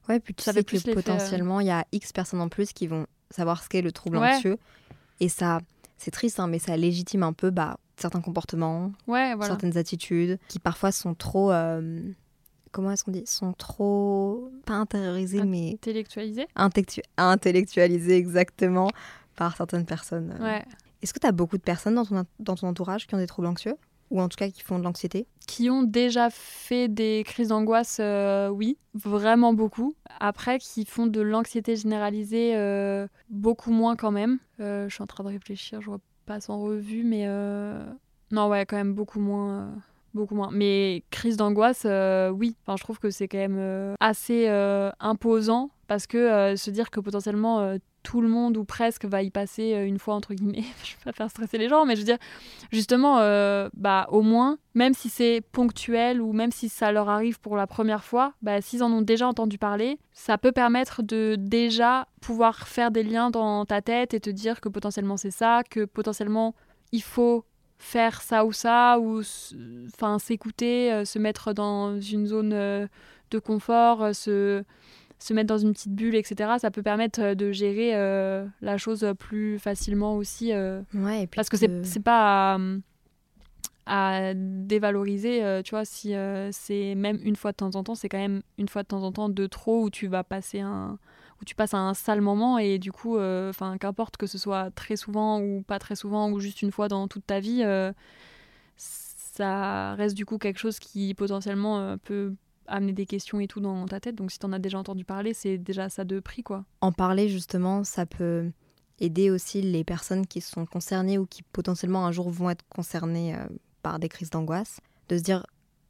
[0.08, 2.48] Ouais, puis tu Ça sais fait que euh, potentiellement, il y a X personnes en
[2.48, 4.34] plus qui vont savoir ce qu'est le trouble Ouais.
[4.34, 4.56] anxieux.
[5.20, 5.60] Et ça,
[5.96, 10.40] c'est triste, hein, mais ça légitime un peu bah, certains comportements, ouais voilà certaines attitudes
[10.48, 11.52] qui parfois sont trop.
[12.72, 13.22] comment est-ce qu'on dit?
[13.26, 14.50] Sont trop.
[14.66, 18.88] Pas intériorisées, Int- mais intellectualisé intellectu- intellectualisées exactement
[19.36, 20.36] par certaines personnes.
[20.40, 20.64] Ouais.
[21.02, 23.26] Est-ce que tu as beaucoup de personnes dans ton, dans ton entourage qui ont des
[23.26, 23.74] troubles anxieux
[24.10, 25.26] Ou en tout cas qui font de l'anxiété?
[25.48, 29.94] Qui ont déjà fait des crises d'angoisse, euh, oui, vraiment beaucoup.
[30.20, 34.38] Après, qui font de l'anxiété généralisée, euh, beaucoup moins quand même.
[34.60, 37.84] Euh, je suis en train de réfléchir, je repasse en revue, mais euh,
[38.30, 39.60] non, ouais, quand même beaucoup moins.
[39.62, 39.66] euh,
[40.14, 40.50] Beaucoup moins.
[40.52, 42.54] Mais crise d'angoisse, euh, oui.
[42.66, 46.70] Enfin, je trouve que c'est quand même euh, assez euh, imposant parce que euh, se
[46.70, 50.14] dire que potentiellement euh, tout le monde ou presque va y passer euh, une fois,
[50.14, 52.18] entre guillemets, je vais pas faire stresser les gens, mais je veux dire,
[52.70, 57.40] justement, euh, bah, au moins, même si c'est ponctuel ou même si ça leur arrive
[57.40, 61.36] pour la première fois, bah, s'ils en ont déjà entendu parler, ça peut permettre de
[61.38, 65.62] déjà pouvoir faire des liens dans ta tête et te dire que potentiellement c'est ça,
[65.68, 66.54] que potentiellement
[66.92, 67.44] il faut
[67.78, 69.22] faire ça ou ça, ou
[69.92, 74.62] enfin s'écouter, euh, se mettre dans une zone de confort, se,
[75.22, 76.58] se mettre dans une petite bulle, etc.
[76.58, 80.52] Ça peut permettre euh, de gérer euh, la chose plus facilement aussi.
[80.52, 82.58] euh, Ouais, et puis parce que te- c'est pas à,
[83.86, 86.14] à dévaloriser, euh, tu vois, si
[86.52, 89.02] c'est même une fois de temps en temps, c'est quand même une fois de temps
[89.02, 90.98] en temps de trop où tu vas passer un
[91.40, 94.94] où tu passes un sale moment et du coup, enfin, qu'importe que ce soit très
[94.94, 97.64] souvent ou pas très souvent ou juste une fois dans toute ta vie,
[98.76, 102.34] ça reste du coup quelque chose qui potentiellement peut
[102.72, 104.14] amener des questions et tout dans ta tête.
[104.14, 106.64] Donc si t'en as déjà entendu parler, c'est déjà ça de prix, quoi.
[106.80, 108.50] en parler justement, ça peut
[108.98, 113.34] aider aussi les personnes qui sont concernées ou qui potentiellement un jour vont être concernées
[113.34, 113.44] euh,
[113.82, 115.44] par des crises d'angoisse, de se dire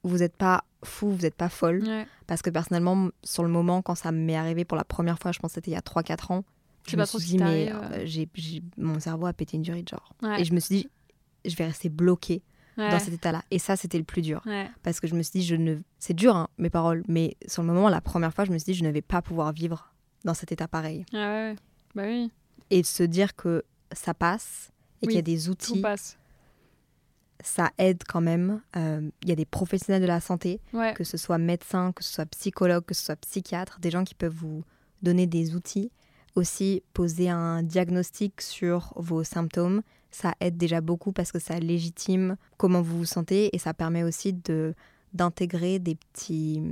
[0.05, 1.85] vous n'êtes pas fou, vous n'êtes pas folle.
[1.85, 2.07] Ouais.
[2.26, 5.39] Parce que personnellement, sur le moment, quand ça m'est arrivé pour la première fois, je
[5.39, 6.45] pense que c'était il y a 3-4 ans,
[6.89, 8.24] Je me suis dit, mais euh,
[8.76, 10.12] mon cerveau a pété une durite, genre.
[10.22, 10.41] Ouais.
[10.41, 10.89] Et je me suis dit,
[11.45, 12.43] je vais rester bloquée
[12.79, 12.91] Ouais.
[12.91, 13.43] dans cet état-là.
[13.51, 14.41] Et ça, c'était le plus dur.
[14.47, 14.70] Ouais.
[14.83, 15.77] Parce que je me suis dit, je ne...
[15.99, 18.73] c'est dur, hein, mes paroles, mais sur le moment, la première fois, je me suis
[18.73, 19.93] dit, je ne vais pas pouvoir vivre
[20.25, 21.05] dans cet état pareil.
[21.12, 21.57] Ah ouais.
[21.95, 22.31] Bah oui,
[22.70, 23.62] Et de se dire que
[23.93, 24.70] ça passe
[25.03, 26.16] et qu'il y a des tout outils, passe.
[27.43, 28.62] ça aide quand même.
[28.77, 30.95] Euh, Il y a des professionnels de la santé, Ouais.
[30.95, 34.14] que ce soit médecin, que ce soit psychologue, que ce soit psychiatre, des gens qui
[34.14, 34.64] peuvent vous
[35.03, 35.91] donner des outils.
[36.37, 39.83] Aussi, poser un diagnostic sur vos symptômes,
[40.13, 44.05] ça aide déjà beaucoup parce que ça légitime comment vous vous sentez et ça permet
[44.05, 44.75] aussi de
[45.15, 46.63] d'intégrer des petits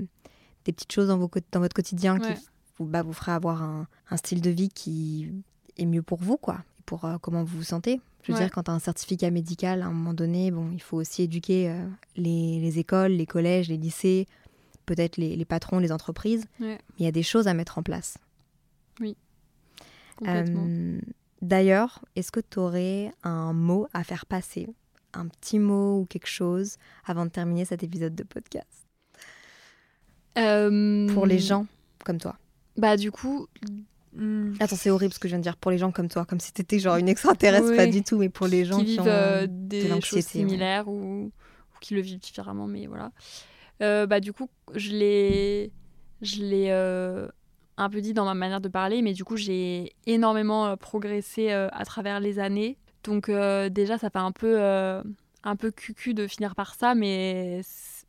[0.64, 2.34] des petites choses dans, vos, co- dans votre quotidien Ouais.
[2.34, 2.41] qui
[2.78, 5.32] vous, bah, vous fera avoir un, un style de vie qui
[5.78, 8.01] est mieux pour vous, quoi, pour euh, comment vous vous sentez.
[8.22, 8.45] Je veux Ouais.
[8.45, 11.22] dire, quand tu as un certificat médical, à un moment donné, bon, il faut aussi
[11.22, 11.86] éduquer euh,
[12.16, 14.26] les, les écoles, les collèges, les lycées,
[14.84, 16.45] peut-être les, les patrons, les entreprises.
[16.61, 16.78] Ouais.
[16.99, 18.18] Il y a des choses à mettre en place.
[20.16, 20.64] Complètement.
[20.68, 21.01] Euh,
[21.43, 24.68] D'ailleurs, est-ce que tu aurais un mot à faire passer?
[25.14, 28.86] Un petit mot ou quelque chose avant de terminer cet épisode de podcast?
[30.38, 31.66] Euh, Pour les gens
[32.05, 32.36] comme toi.
[32.76, 33.47] Bah du coup.
[34.14, 35.57] mm, Attends, c'est horrible ce que je viens de dire.
[35.57, 37.76] Pour les gens comme toi, comme si t'étais genre une extraterrestre, Oui.
[37.76, 39.07] pas du tout, mais pour les gens qui qui, vivent ont...
[39.09, 40.22] euh, de des choses ouais.
[40.22, 43.11] similaires ou, ou qui le vivent différemment, mais voilà.
[43.82, 45.72] Euh, bah, du coup, je l'ai,
[46.22, 47.28] je l'ai euh,
[47.80, 51.50] un peu dit dans ma manière de parler, mais du coup, j'ai énormément euh, progressé
[51.50, 52.76] euh, à travers les années.
[53.04, 57.62] Donc, euh, déjà, ça fait un peu, un peu cucu de finir par ça, mais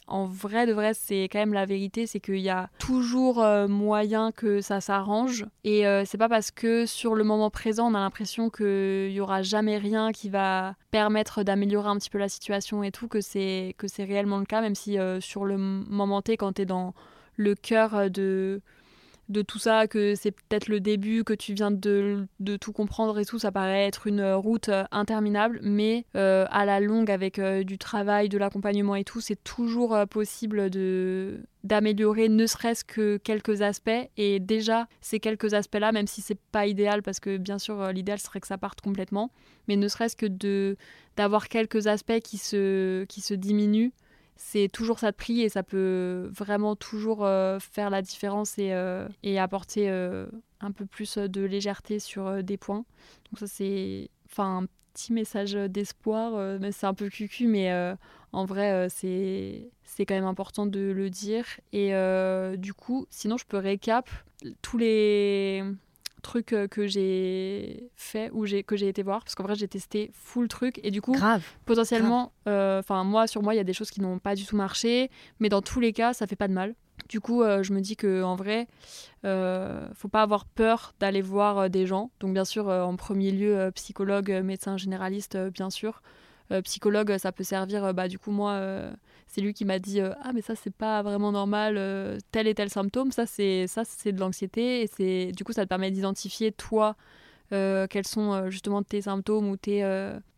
[0.07, 4.33] en vrai, de vrai, c'est quand même la vérité, c'est qu'il y a toujours moyen
[4.33, 5.45] que ça s'arrange.
[5.63, 9.21] Et euh, c'est pas parce que sur le moment présent, on a l'impression qu'il y
[9.21, 13.21] aura jamais rien qui va permettre d'améliorer un petit peu la situation et tout, que
[13.21, 16.65] c'est que c'est réellement le cas, même si sur le moment T, quand tu es
[16.65, 16.93] dans
[17.37, 18.61] le cœur de
[19.31, 22.27] de tout ça, que c'est peut-être le début, que tu viens de,
[22.59, 26.79] tout comprendre et tout, ça paraît être une route euh, interminable, mais euh, à la
[26.79, 32.27] longue, avec euh, du travail, de l'accompagnement et tout, c'est toujours euh, possible de d'améliorer
[32.29, 33.89] ne serait-ce que quelques aspects.
[34.17, 37.91] Et déjà ces quelques aspects-là même si c'est pas idéal parce que bien sûr euh,
[37.91, 39.31] l'idéal serait que ça parte complètement
[39.67, 40.77] mais ne serait-ce que de
[41.17, 43.91] d'avoir quelques aspects qui se qui se diminuent
[44.43, 48.73] c'est toujours ça de prix et ça peut vraiment toujours euh, faire la différence et,
[48.73, 50.25] euh, et apporter euh,
[50.59, 52.83] un peu plus de légèreté sur des points.
[53.29, 57.71] Donc ça c'est un petit message d'espoir, mais c'est un peu cucu, mais
[58.33, 61.45] en vrai c'est c'est quand même important de le dire.
[61.71, 61.93] Et
[62.57, 64.09] du coup, sinon je peux récap
[64.61, 65.63] tous les
[66.21, 70.11] trucs euh, que j'ai fait ou que j'ai été voir parce qu'en vrai j'ai testé
[70.13, 71.43] full truc et du coup Grave.
[71.65, 74.45] potentiellement, euh, enfin moi sur moi il y a des choses qui n'ont pas du
[74.45, 75.09] tout marché,
[75.39, 76.75] mais dans tous les cas ça fait pas de mal.
[77.09, 78.67] Du coup, euh, je me dis que en vrai,
[79.25, 82.11] euh, faut pas avoir peur d'aller voir des gens.
[82.19, 86.01] Donc bien sûr, en premier lieu, psychologue, médecin généraliste, bien sûr.
[86.63, 87.93] Psychologue, ça peut servir.
[87.93, 88.91] bah du coup moi,
[89.31, 92.47] c'est lui qui m'a dit euh, ah mais ça c'est pas vraiment normal, euh, tel
[92.47, 93.11] et tel symptôme.
[93.11, 96.97] Ça c'est ça c'est de l'anxiété et c'est du coup ça te permet d'identifier toi
[97.53, 99.83] euh, quels sont justement tes symptômes ou tes,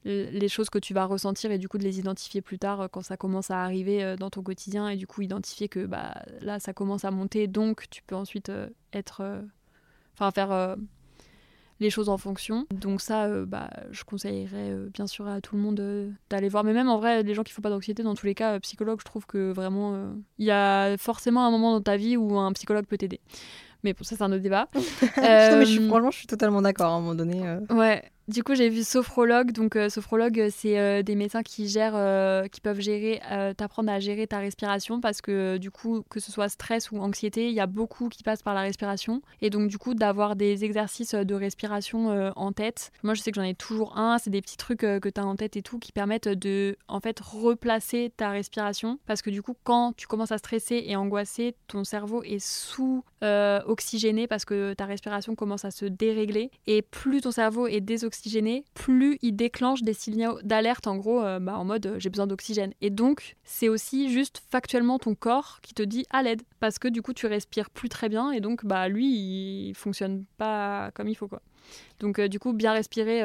[0.05, 3.01] les choses que tu vas ressentir et du coup de les identifier plus tard quand
[3.01, 6.73] ça commence à arriver dans ton quotidien et du coup identifier que bah, là ça
[6.73, 8.51] commence à monter donc tu peux ensuite
[8.93, 9.23] être
[10.13, 10.75] enfin faire
[11.79, 12.65] les choses en fonction.
[12.71, 16.49] Donc ça euh, bah, je conseillerais euh, bien sûr à tout le monde euh, d'aller
[16.49, 16.63] voir.
[16.63, 18.99] Mais même en vrai les gens qui font pas d'anxiété dans tous les cas psychologue
[18.99, 22.51] je trouve que vraiment il y a forcément un moment dans ta vie où un
[22.53, 23.19] psychologue peut t'aider.
[23.83, 24.69] Mais pour ça c'est un autre débat.
[25.17, 27.41] Non, mais je suis, franchement, je suis totalement d'accord à un moment donné.
[27.69, 29.51] Ouais, du coup j'ai vu sophrologue.
[29.51, 31.93] Donc euh, sophrologue, euh, c'est euh, des médecins qui gèrent,
[32.49, 33.21] qui peuvent gérer,
[33.57, 37.47] t'apprendre à gérer ta respiration parce que du coup que ce soit stress ou anxiété,
[37.47, 40.63] il y a beaucoup qui passent par la respiration et donc du coup d'avoir des
[40.63, 42.91] exercices de respiration en tête.
[43.03, 44.17] Moi je sais que j'en ai toujours un.
[44.17, 46.99] C'est des petits trucs que tu as en tête et tout qui permettent de en
[46.99, 51.55] fait replacer ta respiration parce que du coup quand tu commences à stresser et angoisser,
[51.67, 53.03] ton cerveau est sous
[53.65, 58.12] oxygéné parce que ta respiration commence à se dérégler et plus ton cerveau est désoxygéné,
[58.73, 62.27] plus il déclenche des signaux d'alerte en gros euh, bah, en mode euh, j'ai besoin
[62.27, 62.73] d'oxygène.
[62.81, 66.87] Et donc c'est aussi juste factuellement ton corps qui te dit à l'aide parce que
[66.87, 71.07] du coup tu respires plus très bien et donc bah lui il fonctionne pas comme
[71.07, 71.41] il faut quoi.
[71.99, 73.21] Donc euh, du coup bien respirer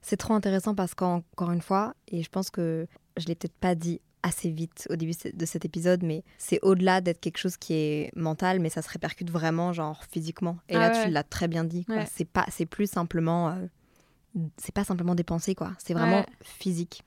[0.00, 2.86] C'est trop intéressant parce qu'encore une fois, et je pense que
[3.16, 7.00] je l'ai peut-être pas dit assez vite au début de cet épisode, mais c'est au-delà
[7.00, 10.58] d'être quelque chose qui est mental, mais ça se répercute vraiment, genre physiquement.
[10.68, 11.04] Et Ah là, ouais.
[11.04, 11.84] tu l'as très bien dit.
[11.88, 12.06] Ouais.
[12.10, 13.66] C'est pas, c'est plus simplement, euh,
[14.56, 15.72] c'est pas simplement des pensées, quoi.
[15.78, 16.26] C'est vraiment Ouais.
[16.42, 17.02] physique.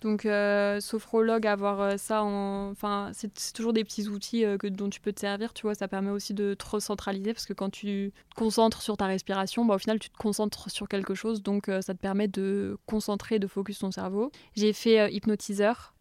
[0.00, 2.70] Donc, euh, sophrologue, avoir euh, ça en.
[2.70, 5.74] Enfin, c'est toujours des petits outils euh, que, dont tu peux te servir, tu vois.
[5.74, 9.64] Ça permet aussi de te recentraliser parce que quand tu te concentres sur ta respiration,
[9.64, 11.42] bah, au final, tu te concentres sur quelque chose.
[11.42, 14.30] Donc, euh, ça te permet de concentrer, de focus ton cerveau.
[14.54, 15.94] J'ai fait hypnotiseur.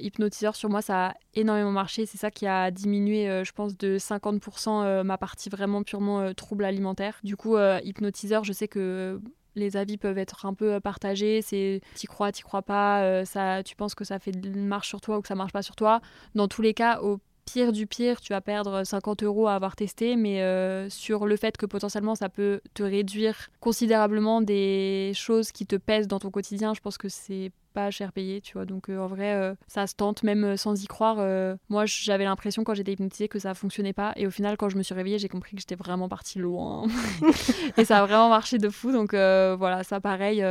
[0.00, 2.06] Hypnotiseur, sur moi, ça a énormément marché.
[2.06, 6.64] C'est ça qui a diminué, je pense, de 50% euh, ma partie vraiment purement trouble
[6.64, 7.20] alimentaire.
[7.22, 9.20] Du coup, hypnotiseur, je sais que
[9.56, 11.42] les avis peuvent être un peu euh, partagés.
[11.42, 13.02] C'est t'y crois, t'y crois pas.
[13.02, 15.52] euh, ça, tu penses que ça fait de marche sur toi ou que ça marche
[15.52, 16.00] pas sur toi.
[16.34, 19.76] Dans tous les cas, au pire du pire, tu vas perdre 50 euros à avoir
[19.76, 25.52] testé, mais euh, sur le fait que potentiellement ça peut te réduire considérablement des choses
[25.52, 28.64] qui te pèsent dans ton quotidien, je pense que c'est pas cher payé, tu vois.
[28.64, 31.16] Donc euh, en vrai, euh, ça se tente même euh, sans y croire.
[31.20, 34.70] euh, moi, j'avais l'impression quand j'étais hypnotisée que ça fonctionnait pas, et au final, quand
[34.70, 36.86] je me suis réveillée, j'ai compris que j'étais vraiment partie loin.
[37.76, 38.92] et ça a vraiment marché de fou.
[38.92, 40.42] Donc voilà, ça pareil,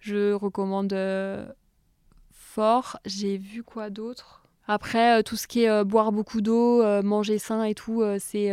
[0.00, 0.94] je recommande
[2.32, 2.98] fort.
[3.04, 4.42] J'ai vu quoi d'autre?
[4.66, 8.48] Après, tout ce qui est boire beaucoup d'eau, manger sain et tout, c'est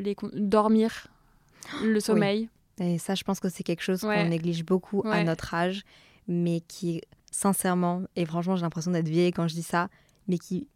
[0.00, 1.08] les dormir,
[1.82, 2.48] le sommeil.
[2.78, 4.16] Et ça, je pense que c'est quelque chose Ouais.
[4.22, 5.82] qu'on néglige beaucoup à notre âge,
[6.28, 7.00] mais qui,
[7.32, 9.88] sincèrement, et franchement, j'ai l'impression d'être vieille quand je dis ça,
[10.28, 10.68] mais qui,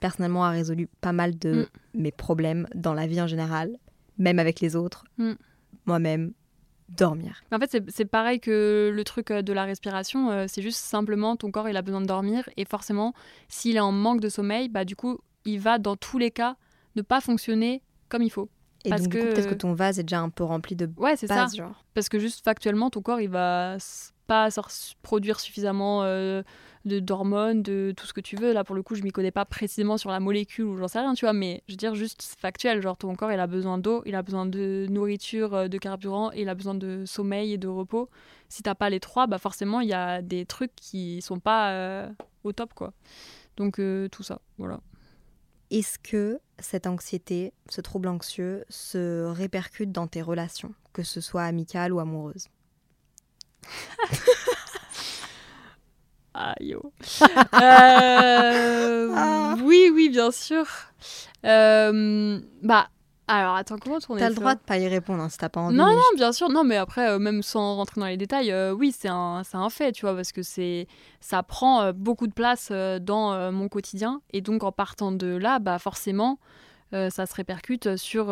[0.00, 3.76] personnellement, a résolu pas mal de mes problèmes dans la vie en général,
[4.18, 5.32] même avec les autres, Mm.
[5.86, 6.32] moi-même,
[6.88, 7.42] dormir.
[7.52, 10.30] En fait, c'est- pareil que le truc euh, de la respiration.
[10.30, 12.48] euh, c'est juste simplement ton corps, il a besoin de dormir.
[12.56, 13.14] Et forcément,
[13.48, 16.56] s'il est en manque de sommeil, bah du coup, il va dans tous les cas
[16.96, 18.50] ne pas fonctionner comme il faut.
[18.84, 21.14] Et Parce donc, que- peut-être que ton vase est déjà un peu rempli de Ouais,
[21.14, 21.46] c'est ça.
[21.54, 21.84] genre.
[21.94, 23.76] Parce que juste factuellement, ton corps, il va
[24.30, 24.70] pas sor-
[25.02, 26.44] produire suffisamment euh,
[26.84, 28.52] d'hormones, de tout ce que tu veux.
[28.52, 31.00] Là, pour le coup, je m'y connais pas précisément sur la molécule ou j'en sais
[31.00, 31.32] rien, tu vois.
[31.32, 32.80] Mais je veux dire, juste factuel.
[32.80, 36.30] Genre, ton corps, il a besoin d'eau, il a besoin de nourriture, euh, de carburant,
[36.30, 38.08] il a besoin de sommeil et de repos.
[38.48, 41.72] Si t'as pas les trois, bah forcément, il y a des trucs qui sont pas
[41.72, 42.08] euh,
[42.44, 42.92] au top, quoi.
[43.56, 44.78] Donc, euh, tout ça, voilà.
[45.72, 51.42] Est-ce que cette anxiété, ce trouble anxieux, se répercute dans tes relations, que ce soit
[51.42, 52.46] amicales ou amoureuses?
[56.32, 56.92] Ah, yo.
[57.60, 59.56] Euh, Ah.
[59.62, 60.64] Oui, oui, bien sûr.
[61.44, 62.88] Euh, bah,
[63.26, 65.60] alors, attends, comment tourner T'as le droit de pas y répondre hein, si t'as pas
[65.60, 65.76] envie.
[65.76, 66.48] Non, non, bien sûr.
[66.48, 69.68] Non, mais après, euh, même sans rentrer dans les détails, oui, c'est un, c'est un
[69.70, 70.86] fait, tu vois, parce que c'est,
[71.20, 74.22] ça prend beaucoup de place dans mon quotidien.
[74.32, 76.38] Et donc, en partant de là, bah, forcément,
[76.92, 78.26] ça se répercute sur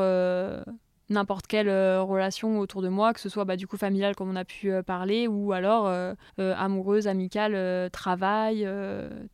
[1.11, 4.31] n'importe quelle euh, relation autour de moi, que ce soit bah, du coup familiale, comme
[4.31, 8.69] on a pu euh, parler, ou alors euh, amoureuse, amicale, travail,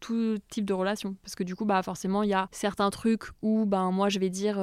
[0.01, 1.17] tout type de relation.
[1.23, 4.19] Parce que du coup, bah, forcément, il y a certains trucs où ben, moi, je
[4.19, 4.61] vais dire.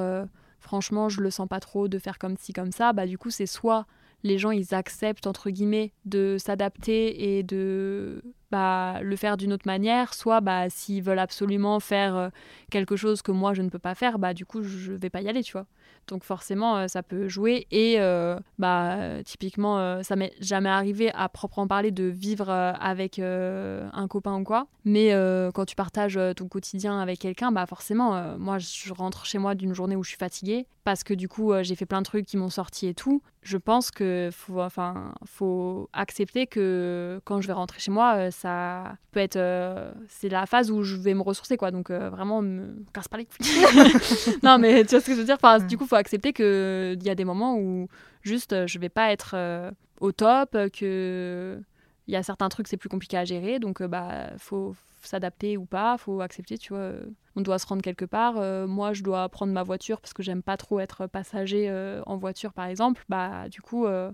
[0.58, 3.30] franchement, je le sens pas trop de faire comme ci, comme ça, bah du coup,
[3.30, 3.86] c'est soit
[4.22, 8.22] les gens, ils acceptent, entre guillemets, de s'adapter et de
[8.52, 12.28] bah, le faire d'une autre manière, soit bah, s'ils veulent absolument faire euh,
[12.70, 15.22] quelque chose que moi, je ne peux pas faire, bah du coup, je vais pas
[15.22, 15.64] y aller, tu vois.
[16.08, 17.66] Donc forcément, euh, ça peut jouer.
[17.70, 24.06] Et euh, bah, typiquement, ça m'est jamais arrivé à proprement parler de vivre avec un
[24.08, 24.66] copain ou quoi.
[24.84, 25.12] Mais
[25.54, 29.74] quand tu partages ton quotidien avec quelqu'un, bah forcément, moi, je rentre chez moi d'une
[29.74, 32.36] journée où je suis fatiguée parce que du coup, j'ai fait plein de trucs qui
[32.36, 33.22] m'ont sorti et tout.
[33.42, 38.96] Je pense que faut, enfin, faut accepter que quand je vais rentrer chez moi, ça
[39.12, 41.70] peut être, euh, c'est la phase où je vais me ressourcer, quoi.
[41.70, 43.46] Donc euh, vraiment, me casse pas les couilles.
[44.42, 45.36] non, mais tu vois ce que je veux dire?
[45.36, 47.88] Enfin, du coup, faut accepter que il y a des moments où
[48.22, 49.70] juste, je vais pas être euh,
[50.00, 51.60] au top, que
[52.08, 54.74] il y a certains trucs c'est plus compliqué à gérer, donc bah faut
[55.06, 56.92] s'adapter ou pas, faut accepter, tu vois.
[57.36, 58.38] On doit se rendre quelque part.
[58.38, 62.02] euh, moi, je dois prendre ma voiture parce que j'aime pas trop être passager euh,
[62.06, 63.04] en voiture, par exemple.
[63.08, 64.10] Bah, du coup, euh,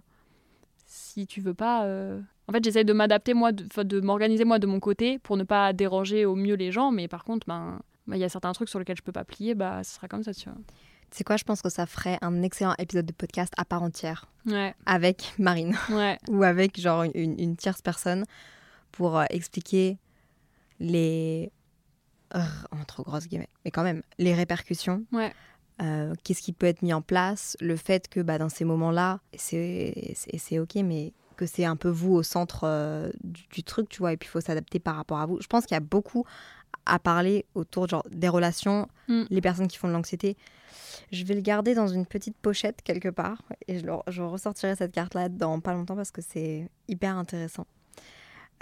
[0.86, 1.86] si tu veux pas.
[2.48, 5.72] En fait, j'essaye de m'adapter, moi, de, m'organiser, moi, de mon côté, pour ne pas
[5.72, 6.90] déranger au mieux les gens.
[6.90, 9.24] Mais par contre, ben, ben, il y a certains trucs sur lesquels je peux pas
[9.24, 10.58] plier, bah, ce sera comme ça, tu vois.
[11.10, 14.26] Sais quoi, je pense que ça ferait un excellent épisode de podcast à part entière
[14.46, 18.24] Ouais, avec Marine ouais, ou avec genre une, une tierce personne
[18.92, 19.96] pour euh, expliquer
[20.80, 21.50] les
[22.72, 25.04] entre grosses guillemets, mais quand même les répercussions.
[25.12, 25.32] Ouais.
[25.80, 29.20] Euh, Qu'est-ce qui peut être mis en place Le fait que bah, dans ces moments-là,
[29.34, 33.62] c'est c'est- c'est ok, mais que c'est un peu vous au centre euh, du, du
[33.62, 35.40] truc, tu vois, et puis il faut s'adapter par rapport à vous.
[35.40, 36.24] Je pense qu'il y a beaucoup
[36.84, 39.22] à parler autour genre, des relations, Mm.
[39.30, 40.36] les personnes qui font de l'anxiété.
[41.12, 44.76] Je vais le garder dans une petite pochette quelque part et je, le- je ressortirai
[44.76, 47.66] cette carte-là dans pas longtemps parce que c'est hyper intéressant.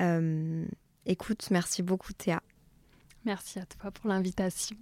[0.01, 0.65] Euh,
[1.07, 2.41] écoute, merci beaucoup Théa.
[3.27, 4.77] Merci à toi pour l'invitation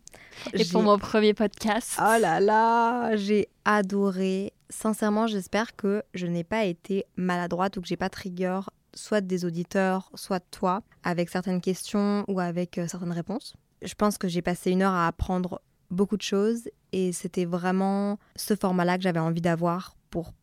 [0.53, 1.95] et pour mon premier podcast.
[1.99, 4.53] Oh là là, j'ai adoré.
[4.68, 8.61] Sincèrement, j'espère que je n'ai pas été maladroite ou que j'ai pas trigger
[8.95, 13.55] soit des auditeurs, soit toi, avec certaines questions ou avec euh, certaines réponses.
[13.80, 18.18] Je pense que j'ai passé une heure à apprendre beaucoup de choses et c'était vraiment
[18.36, 20.34] ce format-là que j'avais envie d'avoir pour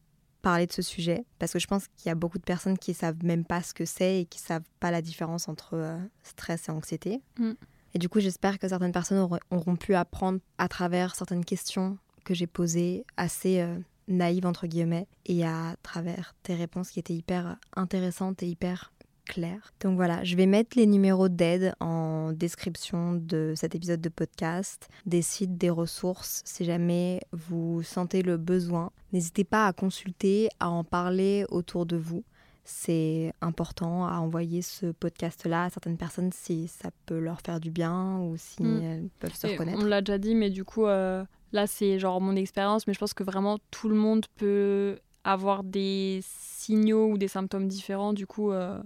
[0.41, 2.95] parler de ce sujet parce que je pense qu'il y a beaucoup de personnes qui
[2.95, 6.67] savent même pas ce que c'est et qui savent pas la différence entre euh, stress
[6.67, 7.21] et anxiété.
[7.37, 7.51] Mm.
[7.93, 12.33] Et du coup, j'espère que certaines personnes auront, pu apprendre à travers certaines questions que
[12.33, 13.77] j'ai posées assez euh,
[14.07, 18.91] naïves entre guillemets et à travers tes réponses qui étaient hyper intéressantes et hyper
[19.25, 19.73] claires.
[19.79, 24.89] Donc voilà, je vais mettre les numéros d'aide en description de cet épisode de podcast,
[25.05, 28.91] des sites, des ressources si jamais vous sentez le besoin.
[29.13, 32.23] N'hésitez pas à consulter, à en parler autour de vous.
[32.63, 37.71] C'est important à envoyer ce podcast-là à certaines personnes si ça peut leur faire du
[37.71, 38.83] bien ou si mm.
[38.83, 39.79] elles peuvent se reconnaître.
[39.81, 42.99] On l'a déjà dit, mais du coup, euh, là, c'est genre mon expérience, mais je
[42.99, 48.13] pense que vraiment tout le monde peut avoir des signaux ou des symptômes différents.
[48.13, 48.81] Du coup, euh,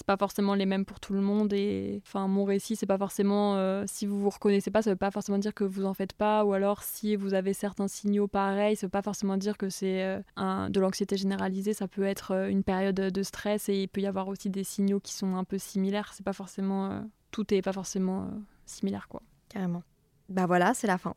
[0.00, 2.96] c'est pas forcément les mêmes pour tout le monde et enfin mon récit c'est pas
[2.96, 5.92] forcément euh, si vous vous reconnaissez pas ça veut pas forcément dire que vous en
[5.92, 9.58] faites pas ou alors si vous avez certains signaux pareils ça veut pas forcément dire
[9.58, 11.74] que c'est euh, un, de l'anxiété généralisée.
[11.74, 14.64] Ça peut être euh, une période de stress et il peut y avoir aussi des
[14.64, 16.12] signaux qui sont un peu similaires.
[16.14, 18.30] C'est pas forcément tout est pas forcément
[18.64, 19.20] similaire quoi.
[19.50, 19.82] Carrément.
[20.30, 21.14] Bah voilà c'est la fin.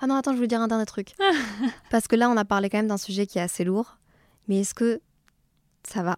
[0.00, 1.12] Ah non attends je voulais dire un dernier truc.
[1.90, 3.98] Parce que là on a parlé quand même d'un sujet qui est assez lourd.
[4.48, 5.02] Mais est-ce que
[5.86, 6.16] ça va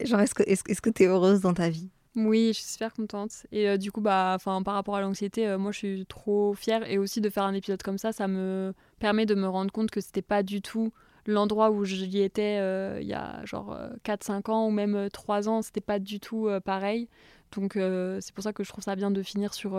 [0.00, 1.90] Genre, est-ce que tu est es heureuse dans ta vie?
[2.16, 3.46] Oui, je suis super contente.
[3.52, 6.90] Et euh, du coup, bah, par rapport à l'anxiété, euh, moi, je suis trop fière.
[6.90, 9.90] Et aussi de faire un épisode comme ça, ça me permet de me rendre compte
[9.90, 10.92] que c'était pas du tout
[11.26, 15.60] l'endroit où j'y étais euh, il y a genre 4-5 ans ou même 3 ans.
[15.60, 17.08] C'était pas du tout pareil.
[17.54, 19.78] Donc, c'est pour ça que je trouve ça bien de finir sur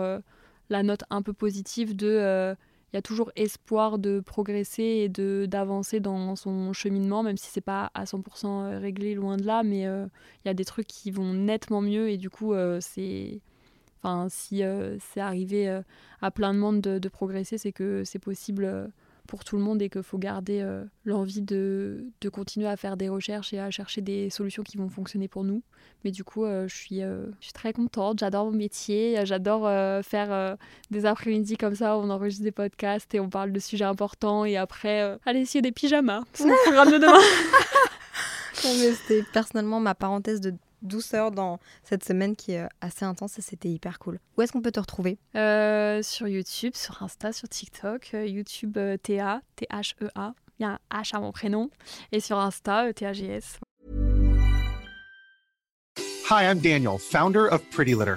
[0.70, 2.54] la note un peu positive de
[2.92, 7.50] il y a toujours espoir de progresser et de d'avancer dans son cheminement, même si
[7.50, 10.06] c'est pas à 100% euh, réglé, loin de là, mais euh,
[10.44, 13.40] il y a des trucs qui vont nettement mieux et du coup, euh, c'est.
[14.00, 14.62] Enfin, si
[15.00, 15.80] c'est arrivé
[16.22, 18.92] à plein de monde de progresser, c'est que c'est possible
[19.28, 22.96] pour tout le monde et qu'il faut garder euh, l'envie de, de, continuer à faire
[22.96, 25.62] des recherches et à chercher des solutions qui vont fonctionner pour nous.
[26.02, 29.68] Mais du coup, euh, je, suis, euh, je suis très contente, j'adore mon métier, j'adore
[30.02, 30.56] faire
[30.90, 34.44] des après-midi comme ça, où on enregistre des podcasts et on parle de sujets importants
[34.44, 36.22] et après, aller essayer des pyjamas.
[36.32, 37.20] C'est mon programme de demain.
[38.54, 43.68] C'était personnellement ma parenthèse de douceur dans cette semaine qui est assez intense et c'était
[43.68, 44.18] hyper cool.
[44.36, 45.18] Où est-ce qu'on peut te retrouver?
[45.36, 50.34] Euh, Sur YouTube, sur Insta, sur TikTok, euh, YouTube euh, TA, T-H-E-A.
[50.58, 51.70] Il y a un H à mon prénom.
[52.12, 53.58] Et sur Insta, T-A-G-S.
[56.30, 58.16] Hi, I'm Daniel, founder of Pretty Litter.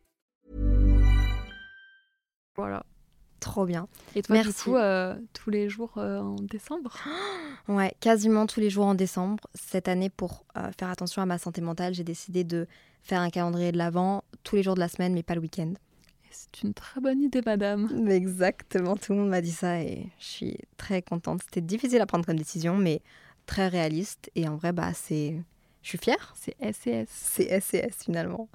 [2.61, 2.85] Voilà.
[3.41, 3.87] Trop bien.
[4.15, 4.49] Et toi, Merci.
[4.49, 6.95] du coup, euh, tous les jours euh, en décembre?
[7.67, 9.43] Ouais, quasiment tous les jours en décembre.
[9.53, 12.67] Cette année, pour euh, faire attention à ma santé mentale, j'ai décidé de
[13.01, 15.73] faire un calendrier de l'Avent tous les jours de la semaine, mais pas le week-end.
[16.31, 18.07] C'est une très bonne idée, madame.
[18.09, 21.41] Exactement, tout le monde m'a dit ça et je suis très contente.
[21.43, 23.01] C'était difficile à prendre comme décision, mais
[23.47, 24.29] très réaliste.
[24.35, 25.41] Et en vrai, bah, c'est.
[25.81, 26.35] Je suis fière.
[26.35, 27.07] C'est SES.
[27.07, 28.49] C'est SES finalement.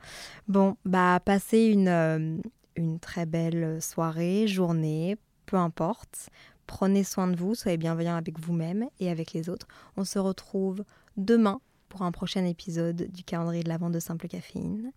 [0.47, 2.41] Bon, bah, passez une,
[2.77, 5.17] une très belle soirée, journée,
[5.47, 6.31] peu importe.
[6.67, 9.69] Prenez soin de vous, soyez bienveillants avec vous-même et avec les autres.
[9.97, 10.85] On se retrouve
[11.17, 14.93] demain pour un prochain épisode du calendrier de la vente de Simple Caféine.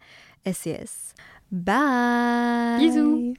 [0.46, 1.14] SES.
[1.52, 3.34] Bye Bisous